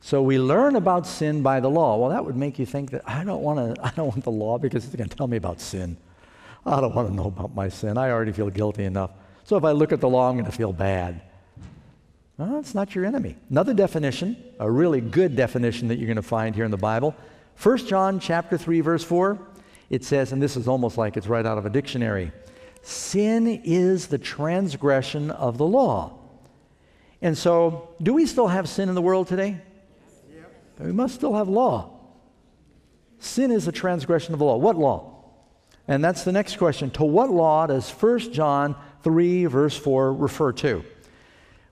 So 0.00 0.22
we 0.22 0.38
learn 0.38 0.76
about 0.76 1.06
sin 1.06 1.42
by 1.42 1.60
the 1.60 1.68
law. 1.68 1.98
Well, 1.98 2.08
that 2.08 2.24
would 2.24 2.36
make 2.36 2.58
you 2.58 2.64
think 2.64 2.90
that 2.92 3.02
I 3.06 3.22
don't 3.22 3.42
want 3.42 3.76
to 3.76 3.82
I 3.86 3.90
don't 3.90 4.08
want 4.08 4.24
the 4.24 4.30
law 4.30 4.58
because 4.58 4.86
it's 4.86 4.96
going 4.96 5.08
to 5.08 5.16
tell 5.16 5.28
me 5.28 5.36
about 5.36 5.60
sin. 5.60 5.98
I 6.64 6.80
don't 6.80 6.94
want 6.94 7.08
to 7.08 7.14
know 7.14 7.26
about 7.26 7.54
my 7.54 7.68
sin. 7.68 7.98
I 7.98 8.10
already 8.10 8.32
feel 8.32 8.50
guilty 8.50 8.84
enough. 8.84 9.10
So 9.44 9.56
if 9.56 9.64
I 9.64 9.72
look 9.72 9.92
at 9.92 10.00
the 10.00 10.08
law, 10.08 10.28
I'm 10.28 10.36
going 10.36 10.50
to 10.50 10.52
feel 10.52 10.72
bad. 10.72 11.22
Well, 12.36 12.58
it's 12.58 12.74
not 12.74 12.94
your 12.94 13.04
enemy. 13.04 13.36
Another 13.50 13.74
definition, 13.74 14.36
a 14.58 14.70
really 14.70 15.00
good 15.00 15.36
definition 15.36 15.88
that 15.88 15.98
you're 15.98 16.06
going 16.06 16.16
to 16.16 16.22
find 16.22 16.54
here 16.54 16.64
in 16.64 16.70
the 16.70 16.76
Bible, 16.76 17.14
1 17.62 17.86
John 17.86 18.20
chapter 18.20 18.56
3 18.56 18.80
verse 18.80 19.04
4, 19.04 19.38
it 19.90 20.04
says, 20.04 20.32
and 20.32 20.40
this 20.40 20.56
is 20.56 20.68
almost 20.68 20.96
like 20.96 21.16
it's 21.16 21.26
right 21.26 21.44
out 21.44 21.58
of 21.58 21.66
a 21.66 21.70
dictionary, 21.70 22.32
sin 22.82 23.46
is 23.64 24.06
the 24.06 24.18
transgression 24.18 25.30
of 25.30 25.58
the 25.58 25.66
law. 25.66 26.19
And 27.22 27.36
so, 27.36 27.90
do 28.02 28.14
we 28.14 28.26
still 28.26 28.48
have 28.48 28.68
sin 28.68 28.88
in 28.88 28.94
the 28.94 29.02
world 29.02 29.28
today? 29.28 29.60
Yep. 30.32 30.52
We 30.80 30.92
must 30.92 31.14
still 31.14 31.34
have 31.34 31.48
law. 31.48 31.90
Sin 33.18 33.50
is 33.50 33.68
a 33.68 33.72
transgression 33.72 34.32
of 34.32 34.38
the 34.38 34.44
law. 34.46 34.56
What 34.56 34.76
law? 34.76 35.10
And 35.86 36.02
that's 36.02 36.24
the 36.24 36.32
next 36.32 36.56
question. 36.56 36.90
To 36.92 37.04
what 37.04 37.30
law 37.30 37.66
does 37.66 37.90
1 37.90 38.32
John 38.32 38.74
3, 39.02 39.46
verse 39.46 39.76
4 39.76 40.14
refer 40.14 40.52
to? 40.52 40.84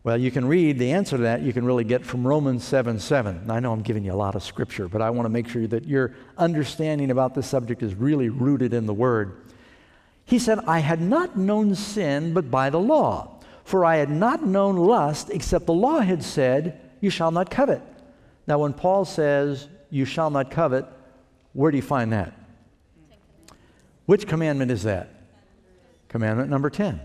Well, 0.05 0.19
you 0.19 0.31
can 0.31 0.47
read 0.47 0.79
the 0.79 0.93
answer 0.93 1.17
to 1.17 1.23
that, 1.25 1.43
you 1.43 1.53
can 1.53 1.65
really 1.65 1.85
get 1.85 2.05
from 2.05 2.27
Romans 2.27 2.65
7 2.65 2.99
7. 2.99 3.51
I 3.51 3.61
know 3.61 3.73
I'm 3.73 3.83
giving 3.83 4.05
you 4.05 4.13
a 4.13 4.15
lot 4.15 4.35
of 4.35 4.43
scripture, 4.43 4.89
but 4.89 5.03
I 5.03 5.11
want 5.11 5.27
to 5.27 5.31
make 5.31 5.49
sure 5.49 5.67
that 5.67 5.85
your 5.85 6.15
understanding 6.37 7.11
about 7.11 7.35
this 7.35 7.47
subject 7.47 7.83
is 7.83 7.95
really 7.95 8.29
rooted 8.29 8.73
in 8.73 8.87
the 8.87 8.95
Word. 8.95 9.43
He 10.25 10.39
said, 10.39 10.61
I 10.67 10.81
had 10.81 11.01
not 11.01 11.37
known 11.37 11.75
sin 11.75 12.33
but 12.33 12.51
by 12.51 12.71
the 12.71 12.81
law, 12.81 13.38
for 13.69 13.85
I 13.85 13.97
had 13.97 14.09
not 14.09 14.47
known 14.47 14.77
lust 14.77 15.29
except 15.29 15.67
the 15.67 15.75
law 15.75 15.99
had 15.99 16.25
said, 16.25 16.81
You 17.03 17.11
shall 17.11 17.31
not 17.31 17.51
covet. 17.51 17.83
Now, 18.47 18.61
when 18.61 18.73
Paul 18.73 19.05
says, 19.05 19.69
You 19.91 20.07
shall 20.07 20.31
not 20.31 20.51
covet, 20.51 20.87
where 21.53 21.71
do 21.71 21.77
you 21.77 21.83
find 21.83 22.11
that? 22.15 22.33
Which 24.07 24.27
commandment 24.27 24.71
is 24.71 24.85
that? 24.85 25.11
Commandment 26.09 26.49
number 26.49 26.71
10 26.71 26.99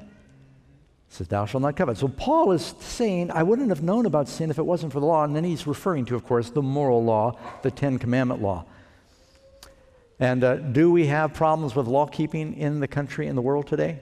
says, 1.10 1.28
Thou 1.28 1.46
shalt 1.46 1.64
not 1.64 1.76
covet. 1.76 1.98
So 1.98 2.08
Paul 2.08 2.54
is 2.54 2.74
saying, 2.80 3.30
I 3.32 3.44
wouldn't 3.44 3.68
have 3.68 3.84
known 3.84 4.06
about 4.06 4.30
sin 4.30 4.50
if 4.50 4.58
it 4.58 4.66
wasn't 4.66 4.94
for 4.94 5.02
the 5.02 5.06
law. 5.06 5.26
And 5.26 5.36
then 5.36 5.44
he's 5.44 5.68
referring 5.68 6.06
to, 6.06 6.16
of 6.16 6.26
course, 6.26 6.50
the 6.50 6.62
moral 6.62 7.04
law, 7.04 7.38
the 7.62 7.72
Ten 7.72 8.00
Commandment 8.00 8.42
law. 8.42 8.64
And 10.18 10.46
uh, 10.46 10.56
do 10.56 10.90
we 10.90 11.08
have 11.08 11.34
problems 11.34 11.76
with 11.76 11.88
law 11.88 12.06
keeping 12.06 12.56
in 12.56 12.80
the 12.80 12.88
country, 12.88 13.28
in 13.28 13.36
the 13.36 13.42
world 13.42 13.68
today? 13.68 14.00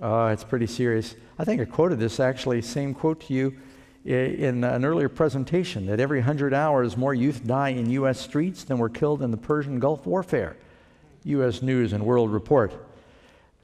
Uh, 0.00 0.30
it's 0.32 0.44
pretty 0.44 0.66
serious. 0.66 1.16
I 1.38 1.44
think 1.44 1.60
I 1.60 1.64
quoted 1.64 1.98
this 1.98 2.20
actually, 2.20 2.62
same 2.62 2.94
quote 2.94 3.20
to 3.26 3.34
you 3.34 3.56
in 4.04 4.62
an 4.62 4.84
earlier 4.84 5.08
presentation 5.08 5.86
that 5.86 5.98
every 5.98 6.20
100 6.20 6.54
hours 6.54 6.96
more 6.96 7.14
youth 7.14 7.44
die 7.44 7.70
in 7.70 7.90
U.S. 7.90 8.20
streets 8.20 8.64
than 8.64 8.78
were 8.78 8.88
killed 8.88 9.22
in 9.22 9.30
the 9.30 9.36
Persian 9.36 9.80
Gulf 9.80 10.06
warfare. 10.06 10.56
U.S. 11.24 11.62
News 11.62 11.92
and 11.92 12.04
World 12.06 12.32
Report. 12.32 12.72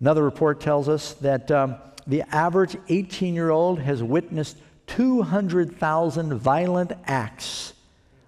Another 0.00 0.24
report 0.24 0.60
tells 0.60 0.88
us 0.88 1.14
that 1.14 1.50
um, 1.50 1.76
the 2.06 2.22
average 2.34 2.76
18 2.88 3.34
year 3.34 3.50
old 3.50 3.78
has 3.78 4.02
witnessed 4.02 4.56
200,000 4.88 6.34
violent 6.34 6.92
acts 7.06 7.74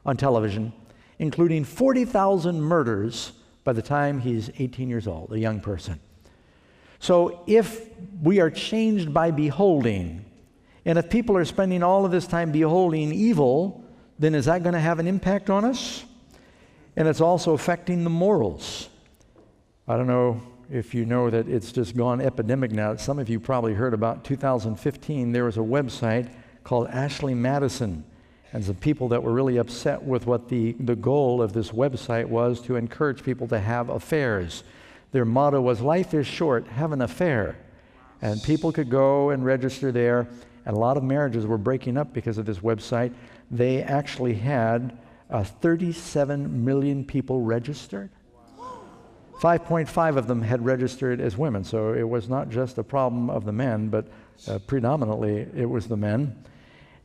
on 0.06 0.16
television, 0.16 0.72
including 1.18 1.64
40,000 1.64 2.60
murders 2.60 3.32
by 3.64 3.72
the 3.72 3.82
time 3.82 4.20
he's 4.20 4.48
18 4.58 4.88
years 4.88 5.08
old, 5.08 5.32
a 5.32 5.38
young 5.38 5.60
person. 5.60 5.98
So 6.98 7.42
if 7.46 7.88
we 8.22 8.40
are 8.40 8.50
changed 8.50 9.12
by 9.12 9.30
beholding, 9.30 10.24
and 10.84 10.98
if 10.98 11.10
people 11.10 11.36
are 11.36 11.44
spending 11.44 11.82
all 11.82 12.04
of 12.04 12.12
this 12.12 12.26
time 12.26 12.52
beholding 12.52 13.12
evil, 13.12 13.84
then 14.18 14.34
is 14.34 14.46
that 14.46 14.62
going 14.62 14.74
to 14.74 14.80
have 14.80 14.98
an 14.98 15.06
impact 15.06 15.50
on 15.50 15.64
us? 15.64 16.04
And 16.96 17.06
it's 17.06 17.20
also 17.20 17.52
affecting 17.52 18.04
the 18.04 18.10
morals. 18.10 18.88
I 19.86 19.96
don't 19.96 20.06
know 20.06 20.40
if 20.70 20.94
you 20.94 21.04
know 21.04 21.30
that 21.30 21.48
it's 21.48 21.70
just 21.70 21.96
gone 21.96 22.20
epidemic 22.20 22.72
now. 22.72 22.96
Some 22.96 23.18
of 23.18 23.28
you 23.28 23.38
probably 23.38 23.74
heard 23.74 23.94
about 23.94 24.24
2015. 24.24 25.32
There 25.32 25.44
was 25.44 25.56
a 25.56 25.60
website 25.60 26.30
called 26.64 26.88
Ashley 26.88 27.34
Madison, 27.34 28.04
and 28.52 28.64
some 28.64 28.74
people 28.76 29.08
that 29.08 29.22
were 29.22 29.32
really 29.32 29.58
upset 29.58 30.02
with 30.02 30.26
what 30.26 30.48
the, 30.48 30.72
the 30.80 30.96
goal 30.96 31.40
of 31.42 31.52
this 31.52 31.70
website 31.70 32.26
was 32.26 32.60
to 32.62 32.76
encourage 32.76 33.22
people 33.22 33.46
to 33.48 33.60
have 33.60 33.90
affairs. 33.90 34.64
Their 35.16 35.24
motto 35.24 35.62
was, 35.62 35.80
Life 35.80 36.12
is 36.12 36.26
short, 36.26 36.66
have 36.66 36.92
an 36.92 37.00
affair. 37.00 37.56
And 38.20 38.42
people 38.42 38.70
could 38.70 38.90
go 38.90 39.30
and 39.30 39.42
register 39.42 39.90
there, 39.90 40.28
and 40.66 40.76
a 40.76 40.78
lot 40.78 40.98
of 40.98 41.02
marriages 41.02 41.46
were 41.46 41.56
breaking 41.56 41.96
up 41.96 42.12
because 42.12 42.36
of 42.36 42.44
this 42.44 42.58
website. 42.58 43.14
They 43.50 43.82
actually 43.82 44.34
had 44.34 44.98
uh, 45.30 45.42
37 45.42 46.62
million 46.62 47.02
people 47.02 47.40
registered. 47.40 48.10
5.5 49.40 50.18
of 50.18 50.26
them 50.26 50.42
had 50.42 50.62
registered 50.62 51.18
as 51.18 51.38
women, 51.38 51.64
so 51.64 51.94
it 51.94 52.06
was 52.06 52.28
not 52.28 52.50
just 52.50 52.76
a 52.76 52.84
problem 52.84 53.30
of 53.30 53.46
the 53.46 53.52
men, 53.52 53.88
but 53.88 54.08
uh, 54.46 54.58
predominantly 54.66 55.48
it 55.56 55.64
was 55.64 55.86
the 55.88 55.96
men. 55.96 56.44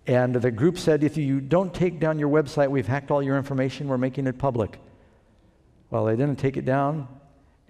And 0.05 0.35
the 0.35 0.51
group 0.51 0.77
said, 0.77 1.05
if 1.05 1.15
you 1.15 1.39
don't 1.39 1.73
take 1.73 2.01
down 2.01 2.19
your 2.19 2.27
website, 2.27 2.69
we've 2.69 2.87
hacked 2.87 3.09
all 3.09 3.23
your 3.23 3.37
information, 3.37 3.87
we're 3.87 3.97
making 3.97 4.27
it 4.27 4.37
public. 4.37 4.79
Well, 5.89 6.03
they 6.03 6.17
didn't 6.17 6.39
take 6.39 6.57
it 6.57 6.65
down, 6.65 7.07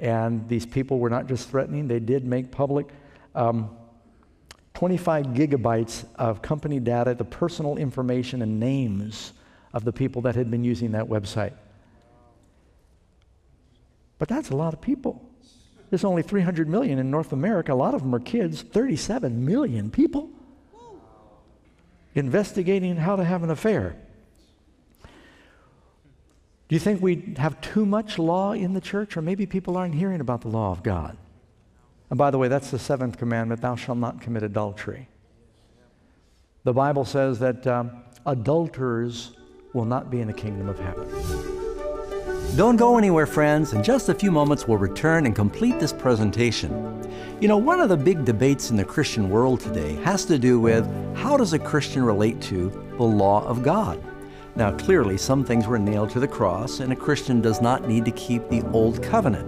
and 0.01 0.47
these 0.49 0.65
people 0.65 0.99
were 0.99 1.09
not 1.09 1.27
just 1.27 1.49
threatening, 1.49 1.87
they 1.87 1.99
did 1.99 2.25
make 2.25 2.51
public 2.51 2.87
um, 3.35 3.69
25 4.73 5.27
gigabytes 5.27 6.05
of 6.15 6.41
company 6.41 6.79
data, 6.79 7.13
the 7.13 7.23
personal 7.23 7.77
information 7.77 8.41
and 8.41 8.59
names 8.59 9.33
of 9.73 9.85
the 9.85 9.93
people 9.93 10.23
that 10.23 10.35
had 10.35 10.49
been 10.49 10.63
using 10.63 10.91
that 10.91 11.05
website. 11.05 11.53
But 14.17 14.27
that's 14.27 14.49
a 14.49 14.55
lot 14.55 14.73
of 14.73 14.81
people. 14.81 15.23
There's 15.89 16.03
only 16.03 16.23
300 16.23 16.67
million 16.67 16.99
in 16.99 17.11
North 17.11 17.31
America. 17.31 17.73
A 17.73 17.75
lot 17.75 17.93
of 17.93 18.01
them 18.01 18.13
are 18.15 18.19
kids, 18.19 18.61
37 18.61 19.45
million 19.45 19.91
people 19.91 20.29
investigating 22.15 22.95
how 22.95 23.15
to 23.15 23.23
have 23.23 23.43
an 23.43 23.49
affair. 23.49 23.95
Do 26.71 26.75
you 26.75 26.79
think 26.79 27.01
we 27.01 27.33
have 27.35 27.59
too 27.59 27.85
much 27.85 28.17
law 28.17 28.53
in 28.53 28.73
the 28.73 28.79
church, 28.79 29.17
or 29.17 29.21
maybe 29.21 29.45
people 29.45 29.75
aren't 29.75 29.93
hearing 29.93 30.21
about 30.21 30.39
the 30.39 30.47
law 30.47 30.71
of 30.71 30.83
God? 30.83 31.17
And 32.09 32.17
by 32.17 32.31
the 32.31 32.37
way, 32.37 32.47
that's 32.47 32.71
the 32.71 32.79
seventh 32.79 33.17
commandment 33.17 33.59
thou 33.59 33.75
shalt 33.75 33.97
not 33.97 34.21
commit 34.21 34.41
adultery. 34.41 35.09
The 36.63 36.71
Bible 36.71 37.03
says 37.03 37.39
that 37.39 37.67
um, 37.67 38.03
adulterers 38.25 39.35
will 39.73 39.83
not 39.83 40.09
be 40.09 40.21
in 40.21 40.27
the 40.27 40.33
kingdom 40.33 40.69
of 40.69 40.79
heaven. 40.79 41.09
Don't 42.55 42.77
go 42.77 42.97
anywhere, 42.97 43.25
friends. 43.25 43.73
In 43.73 43.83
just 43.83 44.07
a 44.07 44.13
few 44.13 44.31
moments, 44.31 44.65
we'll 44.65 44.77
return 44.77 45.25
and 45.25 45.35
complete 45.35 45.77
this 45.77 45.91
presentation. 45.91 47.05
You 47.41 47.49
know, 47.49 47.57
one 47.57 47.81
of 47.81 47.89
the 47.89 47.97
big 47.97 48.23
debates 48.23 48.69
in 48.69 48.77
the 48.77 48.85
Christian 48.85 49.29
world 49.29 49.59
today 49.59 49.95
has 50.03 50.23
to 50.23 50.39
do 50.39 50.57
with 50.57 50.87
how 51.17 51.35
does 51.35 51.51
a 51.51 51.59
Christian 51.59 52.01
relate 52.01 52.39
to 52.43 52.69
the 52.95 53.03
law 53.03 53.45
of 53.45 53.61
God? 53.61 54.01
Now, 54.55 54.71
clearly, 54.77 55.17
some 55.17 55.43
things 55.43 55.67
were 55.67 55.79
nailed 55.79 56.09
to 56.11 56.19
the 56.19 56.27
cross, 56.27 56.79
and 56.79 56.91
a 56.91 56.95
Christian 56.95 57.41
does 57.41 57.61
not 57.61 57.87
need 57.87 58.05
to 58.05 58.11
keep 58.11 58.47
the 58.49 58.61
Old 58.71 59.01
Covenant. 59.01 59.47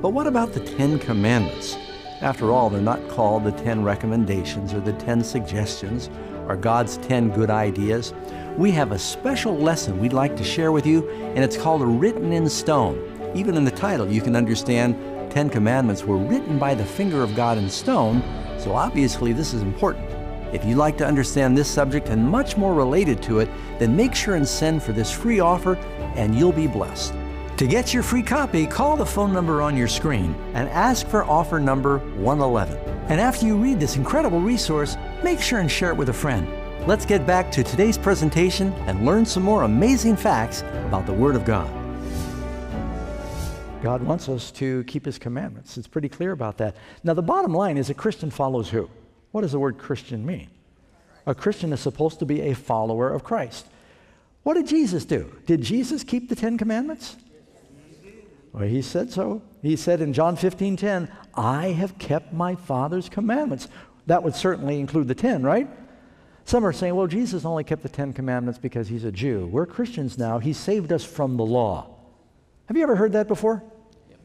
But 0.00 0.10
what 0.10 0.26
about 0.26 0.52
the 0.52 0.60
Ten 0.60 0.98
Commandments? 0.98 1.76
After 2.20 2.50
all, 2.50 2.70
they're 2.70 2.80
not 2.80 3.08
called 3.08 3.44
the 3.44 3.52
Ten 3.52 3.82
Recommendations 3.82 4.72
or 4.72 4.80
the 4.80 4.92
Ten 4.94 5.22
Suggestions 5.22 6.10
or 6.48 6.56
God's 6.56 6.96
Ten 6.98 7.30
Good 7.30 7.50
Ideas 7.50 8.14
we 8.56 8.70
have 8.70 8.92
a 8.92 8.98
special 8.98 9.54
lesson 9.54 10.00
we'd 10.00 10.14
like 10.14 10.34
to 10.36 10.44
share 10.44 10.72
with 10.72 10.86
you, 10.86 11.06
and 11.10 11.44
it's 11.44 11.58
called 11.58 11.82
Written 11.82 12.32
in 12.32 12.48
Stone. 12.48 13.32
Even 13.34 13.54
in 13.54 13.64
the 13.64 13.70
title, 13.70 14.10
you 14.10 14.22
can 14.22 14.34
understand 14.34 14.96
Ten 15.30 15.50
Commandments 15.50 16.04
were 16.04 16.16
written 16.16 16.58
by 16.58 16.74
the 16.74 16.84
finger 16.84 17.22
of 17.22 17.36
God 17.36 17.58
in 17.58 17.68
stone, 17.68 18.22
so 18.58 18.72
obviously 18.72 19.34
this 19.34 19.52
is 19.52 19.60
important. 19.60 20.08
If 20.52 20.64
you'd 20.64 20.78
like 20.78 20.96
to 20.98 21.06
understand 21.06 21.56
this 21.56 21.68
subject 21.68 22.08
and 22.08 22.26
much 22.26 22.56
more 22.56 22.74
related 22.74 23.22
to 23.24 23.40
it, 23.40 23.48
then 23.78 23.96
make 23.96 24.14
sure 24.14 24.34
and 24.34 24.46
send 24.46 24.82
for 24.82 24.92
this 24.92 25.10
free 25.10 25.40
offer, 25.40 25.76
and 26.14 26.34
you'll 26.34 26.52
be 26.52 26.66
blessed. 26.66 27.14
To 27.56 27.66
get 27.66 27.94
your 27.94 28.02
free 28.02 28.22
copy, 28.22 28.66
call 28.66 28.96
the 28.96 29.06
phone 29.06 29.32
number 29.32 29.62
on 29.62 29.76
your 29.76 29.88
screen 29.88 30.34
and 30.52 30.68
ask 30.68 31.06
for 31.06 31.24
offer 31.24 31.58
number 31.58 31.98
111. 32.18 32.76
And 33.08 33.20
after 33.20 33.46
you 33.46 33.56
read 33.56 33.80
this 33.80 33.96
incredible 33.96 34.40
resource, 34.40 34.96
make 35.24 35.40
sure 35.40 35.60
and 35.60 35.70
share 35.70 35.90
it 35.90 35.96
with 35.96 36.10
a 36.10 36.12
friend. 36.12 36.46
Let's 36.86 37.06
get 37.06 37.26
back 37.26 37.50
to 37.52 37.64
today's 37.64 37.96
presentation 37.96 38.72
and 38.86 39.06
learn 39.06 39.24
some 39.24 39.42
more 39.42 39.62
amazing 39.62 40.16
facts 40.16 40.62
about 40.86 41.06
the 41.06 41.12
Word 41.12 41.34
of 41.34 41.44
God. 41.44 41.68
God 43.82 44.02
wants 44.02 44.28
us 44.28 44.50
to 44.52 44.84
keep 44.84 45.04
His 45.04 45.18
commandments. 45.18 45.78
It's 45.78 45.88
pretty 45.88 46.08
clear 46.08 46.32
about 46.32 46.58
that. 46.58 46.76
Now, 47.04 47.14
the 47.14 47.22
bottom 47.22 47.54
line 47.54 47.78
is 47.78 47.88
a 47.88 47.94
Christian 47.94 48.30
follows 48.30 48.68
who? 48.68 48.90
What 49.36 49.42
does 49.42 49.52
the 49.52 49.58
word 49.58 49.76
Christian 49.76 50.24
mean? 50.24 50.48
A 51.26 51.34
Christian 51.34 51.70
is 51.70 51.80
supposed 51.80 52.20
to 52.20 52.24
be 52.24 52.40
a 52.40 52.54
follower 52.54 53.10
of 53.10 53.22
Christ. 53.22 53.66
What 54.44 54.54
did 54.54 54.66
Jesus 54.66 55.04
do? 55.04 55.30
Did 55.44 55.60
Jesus 55.60 56.02
keep 56.02 56.30
the 56.30 56.34
Ten 56.34 56.56
Commandments? 56.56 57.16
Well, 58.54 58.66
he 58.66 58.80
said 58.80 59.12
so. 59.12 59.42
He 59.60 59.76
said 59.76 60.00
in 60.00 60.14
John 60.14 60.36
15 60.36 60.78
10, 60.78 61.12
I 61.34 61.66
have 61.72 61.98
kept 61.98 62.32
my 62.32 62.54
Father's 62.54 63.10
commandments. 63.10 63.68
That 64.06 64.22
would 64.22 64.34
certainly 64.34 64.80
include 64.80 65.06
the 65.06 65.14
10, 65.14 65.42
right? 65.42 65.68
Some 66.46 66.64
are 66.64 66.72
saying, 66.72 66.94
well, 66.94 67.06
Jesus 67.06 67.44
only 67.44 67.62
kept 67.62 67.82
the 67.82 67.90
Ten 67.90 68.14
Commandments 68.14 68.58
because 68.58 68.88
he's 68.88 69.04
a 69.04 69.12
Jew. 69.12 69.50
We're 69.52 69.66
Christians 69.66 70.16
now. 70.16 70.38
He 70.38 70.54
saved 70.54 70.92
us 70.92 71.04
from 71.04 71.36
the 71.36 71.44
law. 71.44 71.94
Have 72.68 72.76
you 72.78 72.82
ever 72.84 72.96
heard 72.96 73.12
that 73.12 73.28
before? 73.28 73.62
Yep. 74.08 74.18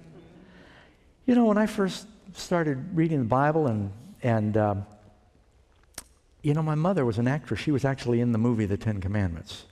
You 1.25 1.36
know, 1.36 1.44
when 1.44 1.58
I 1.58 1.65
first 1.65 2.08
started 2.34 2.96
reading 2.96 3.20
the 3.20 3.25
Bible, 3.25 3.68
and, 3.68 3.91
and 4.24 4.56
um, 4.56 4.86
you 6.41 6.53
know, 6.53 6.63
my 6.63 6.75
mother 6.75 7.05
was 7.05 7.17
an 7.17 7.27
actress. 7.27 7.60
She 7.60 7.71
was 7.71 7.86
actually 7.86 8.19
in 8.21 8.31
the 8.31 8.38
movie 8.38 8.65
The 8.65 8.77
Ten 8.77 9.00
Commandments. 9.00 9.65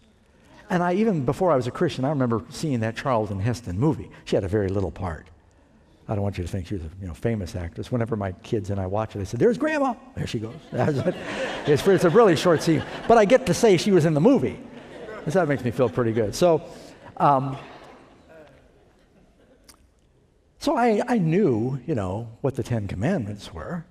And 0.70 0.84
I, 0.84 0.94
even 0.94 1.26
before 1.26 1.52
I 1.52 1.56
was 1.56 1.66
a 1.66 1.72
Christian, 1.72 2.06
I 2.06 2.10
remember 2.10 2.44
seeing 2.50 2.82
that 2.82 2.96
Charlton 2.96 3.40
Heston 3.40 3.80
movie. 3.80 4.12
She 4.26 4.36
had 4.36 4.44
a 4.44 4.48
very 4.48 4.70
little 4.70 4.92
part. 4.92 5.28
I 6.08 6.16
don't 6.16 6.24
want 6.24 6.38
you 6.38 6.44
to 6.44 6.50
think 6.50 6.68
she's 6.68 6.82
a 6.82 6.90
you 7.02 7.08
know, 7.08 7.14
famous 7.14 7.56
actress. 7.56 7.92
Whenever 7.92 8.16
my 8.16 8.32
kids 8.32 8.70
and 8.70 8.80
I 8.80 8.88
watch 8.88 9.16
it, 9.16 9.22
I 9.22 9.24
said, 9.24 9.40
There's 9.40 9.58
Grandma. 9.58 9.94
There 10.16 10.28
she 10.28 10.40
goes. 10.40 10.56
it's, 10.72 11.88
it's 11.88 12.04
a 12.04 12.10
really 12.10 12.36
short 12.36 12.64
scene. 12.64 12.84
But 13.08 13.18
I 13.18 13.26
get 13.26 13.46
to 13.48 13.54
say 13.54 13.78
she 13.78 13.92
was 13.92 14.06
in 14.06 14.14
the 14.14 14.22
movie. 14.22 14.60
So 15.26 15.40
that 15.40 15.48
makes 15.48 15.64
me 15.64 15.72
feel 15.72 15.90
pretty 15.90 16.12
good. 16.12 16.34
So, 16.34 16.64
um, 17.18 17.58
so 20.60 20.76
I, 20.76 21.02
I 21.08 21.18
knew, 21.20 21.80
you 21.86 21.94
know, 21.94 22.30
what 22.42 22.56
the 22.56 22.64
Ten 22.64 22.88
Commandments 22.88 23.54
were. 23.54 23.86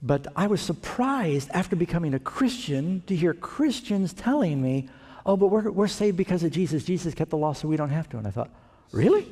But 0.00 0.28
I 0.36 0.46
was 0.46 0.60
surprised 0.60 1.50
after 1.52 1.74
becoming 1.74 2.14
a 2.14 2.18
Christian 2.18 3.02
to 3.06 3.16
hear 3.16 3.34
Christians 3.34 4.12
telling 4.12 4.62
me, 4.62 4.88
oh, 5.26 5.36
but 5.36 5.48
we're, 5.48 5.70
we're 5.70 5.88
saved 5.88 6.16
because 6.16 6.44
of 6.44 6.52
Jesus. 6.52 6.84
Jesus 6.84 7.14
kept 7.14 7.30
the 7.30 7.36
law 7.36 7.52
so 7.52 7.66
we 7.66 7.76
don't 7.76 7.90
have 7.90 8.08
to. 8.10 8.18
And 8.18 8.26
I 8.26 8.30
thought, 8.30 8.50
really? 8.92 9.26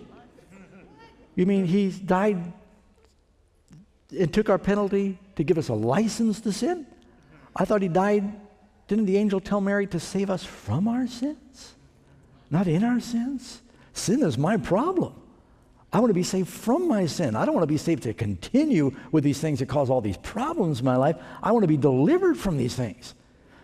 You 1.37 1.47
mean 1.47 1.67
he 1.67 1.91
died 1.91 2.53
and 4.19 4.33
took 4.33 4.49
our 4.49 4.59
penalty 4.59 5.19
to 5.37 5.45
give 5.45 5.59
us 5.59 5.69
a 5.69 5.75
license 5.75 6.41
to 6.41 6.53
sin? 6.53 6.87
I 7.55 7.65
thought 7.65 7.83
he 7.83 7.89
died. 7.89 8.33
Didn't 8.89 9.07
the 9.07 9.17
angel 9.17 9.41
tell 9.41 9.61
Mary 9.61 9.87
to 9.89 10.01
save 10.01 10.31
us 10.31 10.45
from 10.45 10.89
our 10.89 11.07
sins? 11.07 11.75
Not 12.51 12.67
in 12.67 12.83
our 12.85 13.01
sins? 13.01 13.63
Sin 13.93 14.23
is 14.23 14.37
my 14.37 14.57
problem. 14.57 15.15
I 15.92 16.01
want 16.01 16.11
to 16.11 16.14
be 16.14 16.22
saved 16.22 16.49
from 16.49 16.88
my 16.88 17.07
sin. 17.07 17.37
I 17.37 17.44
don't 17.44 17.55
want 17.55 17.62
to 17.62 17.72
be 17.72 17.79
saved 17.79 18.03
to 18.05 18.12
continue 18.12 18.94
with 19.12 19.25
these 19.25 19.40
things 19.40 19.61
that 19.61 19.68
cause 19.68 19.88
all 19.88 20.01
these 20.01 20.16
problems 20.18 20.81
in 20.81 20.85
my 20.85 20.96
life. 20.96 21.16
I 21.42 21.53
want 21.53 21.62
to 21.62 21.68
be 21.68 21.77
delivered 21.77 22.37
from 22.37 22.57
these 22.57 22.75
things. 22.75 23.14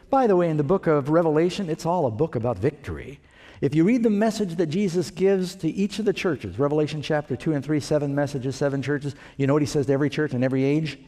By 0.09 0.27
the 0.27 0.37
way, 0.37 0.49
in 0.49 0.57
the 0.57 0.63
book 0.63 0.87
of 0.87 1.09
Revelation, 1.09 1.69
it's 1.69 1.87
all 1.87 2.07
a 2.07 2.11
book 2.11 2.37
about 2.37 2.59
victory. 2.59 3.19
If 3.63 3.75
you 3.75 3.85
read 3.85 4.03
the 4.03 4.11
message 4.11 4.57
that 4.57 4.67
Jesus 4.67 5.11
gives 5.11 5.55
to 5.57 5.69
each 5.69 5.99
of 5.99 6.05
the 6.05 6.13
churches, 6.13 6.59
Revelation 6.59 7.01
chapter 7.01 7.37
2 7.37 7.55
and 7.55 7.65
3, 7.65 7.81
seven 7.81 8.15
messages, 8.15 8.57
seven 8.57 8.83
churches, 8.83 9.15
you 9.37 9.47
know 9.47 9.53
what 9.53 9.63
he 9.63 9.67
says 9.67 9.87
to 9.87 9.93
every 9.93 10.11
church 10.11 10.35
in 10.35 10.43
every 10.43 10.65
age? 10.65 10.99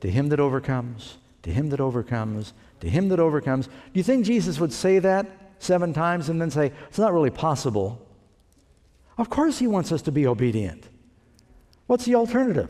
To 0.00 0.10
him 0.10 0.28
that 0.28 0.40
overcomes, 0.40 1.18
to 1.42 1.50
him 1.52 1.68
that 1.70 1.80
overcomes, 1.80 2.54
to 2.80 2.88
him 2.88 3.08
that 3.08 3.20
overcomes. 3.20 3.66
Do 3.66 3.72
you 3.94 4.02
think 4.02 4.24
Jesus 4.24 4.60
would 4.60 4.72
say 4.72 5.00
that 5.00 5.26
seven 5.58 5.92
times 5.92 6.28
and 6.28 6.40
then 6.40 6.50
say, 6.50 6.72
it's 6.88 6.98
not 6.98 7.12
really 7.12 7.30
possible? 7.30 8.00
Of 9.18 9.30
course, 9.30 9.58
he 9.58 9.66
wants 9.66 9.92
us 9.92 10.02
to 10.02 10.12
be 10.12 10.26
obedient. 10.26 10.84
What's 11.86 12.04
the 12.04 12.14
alternative? 12.14 12.68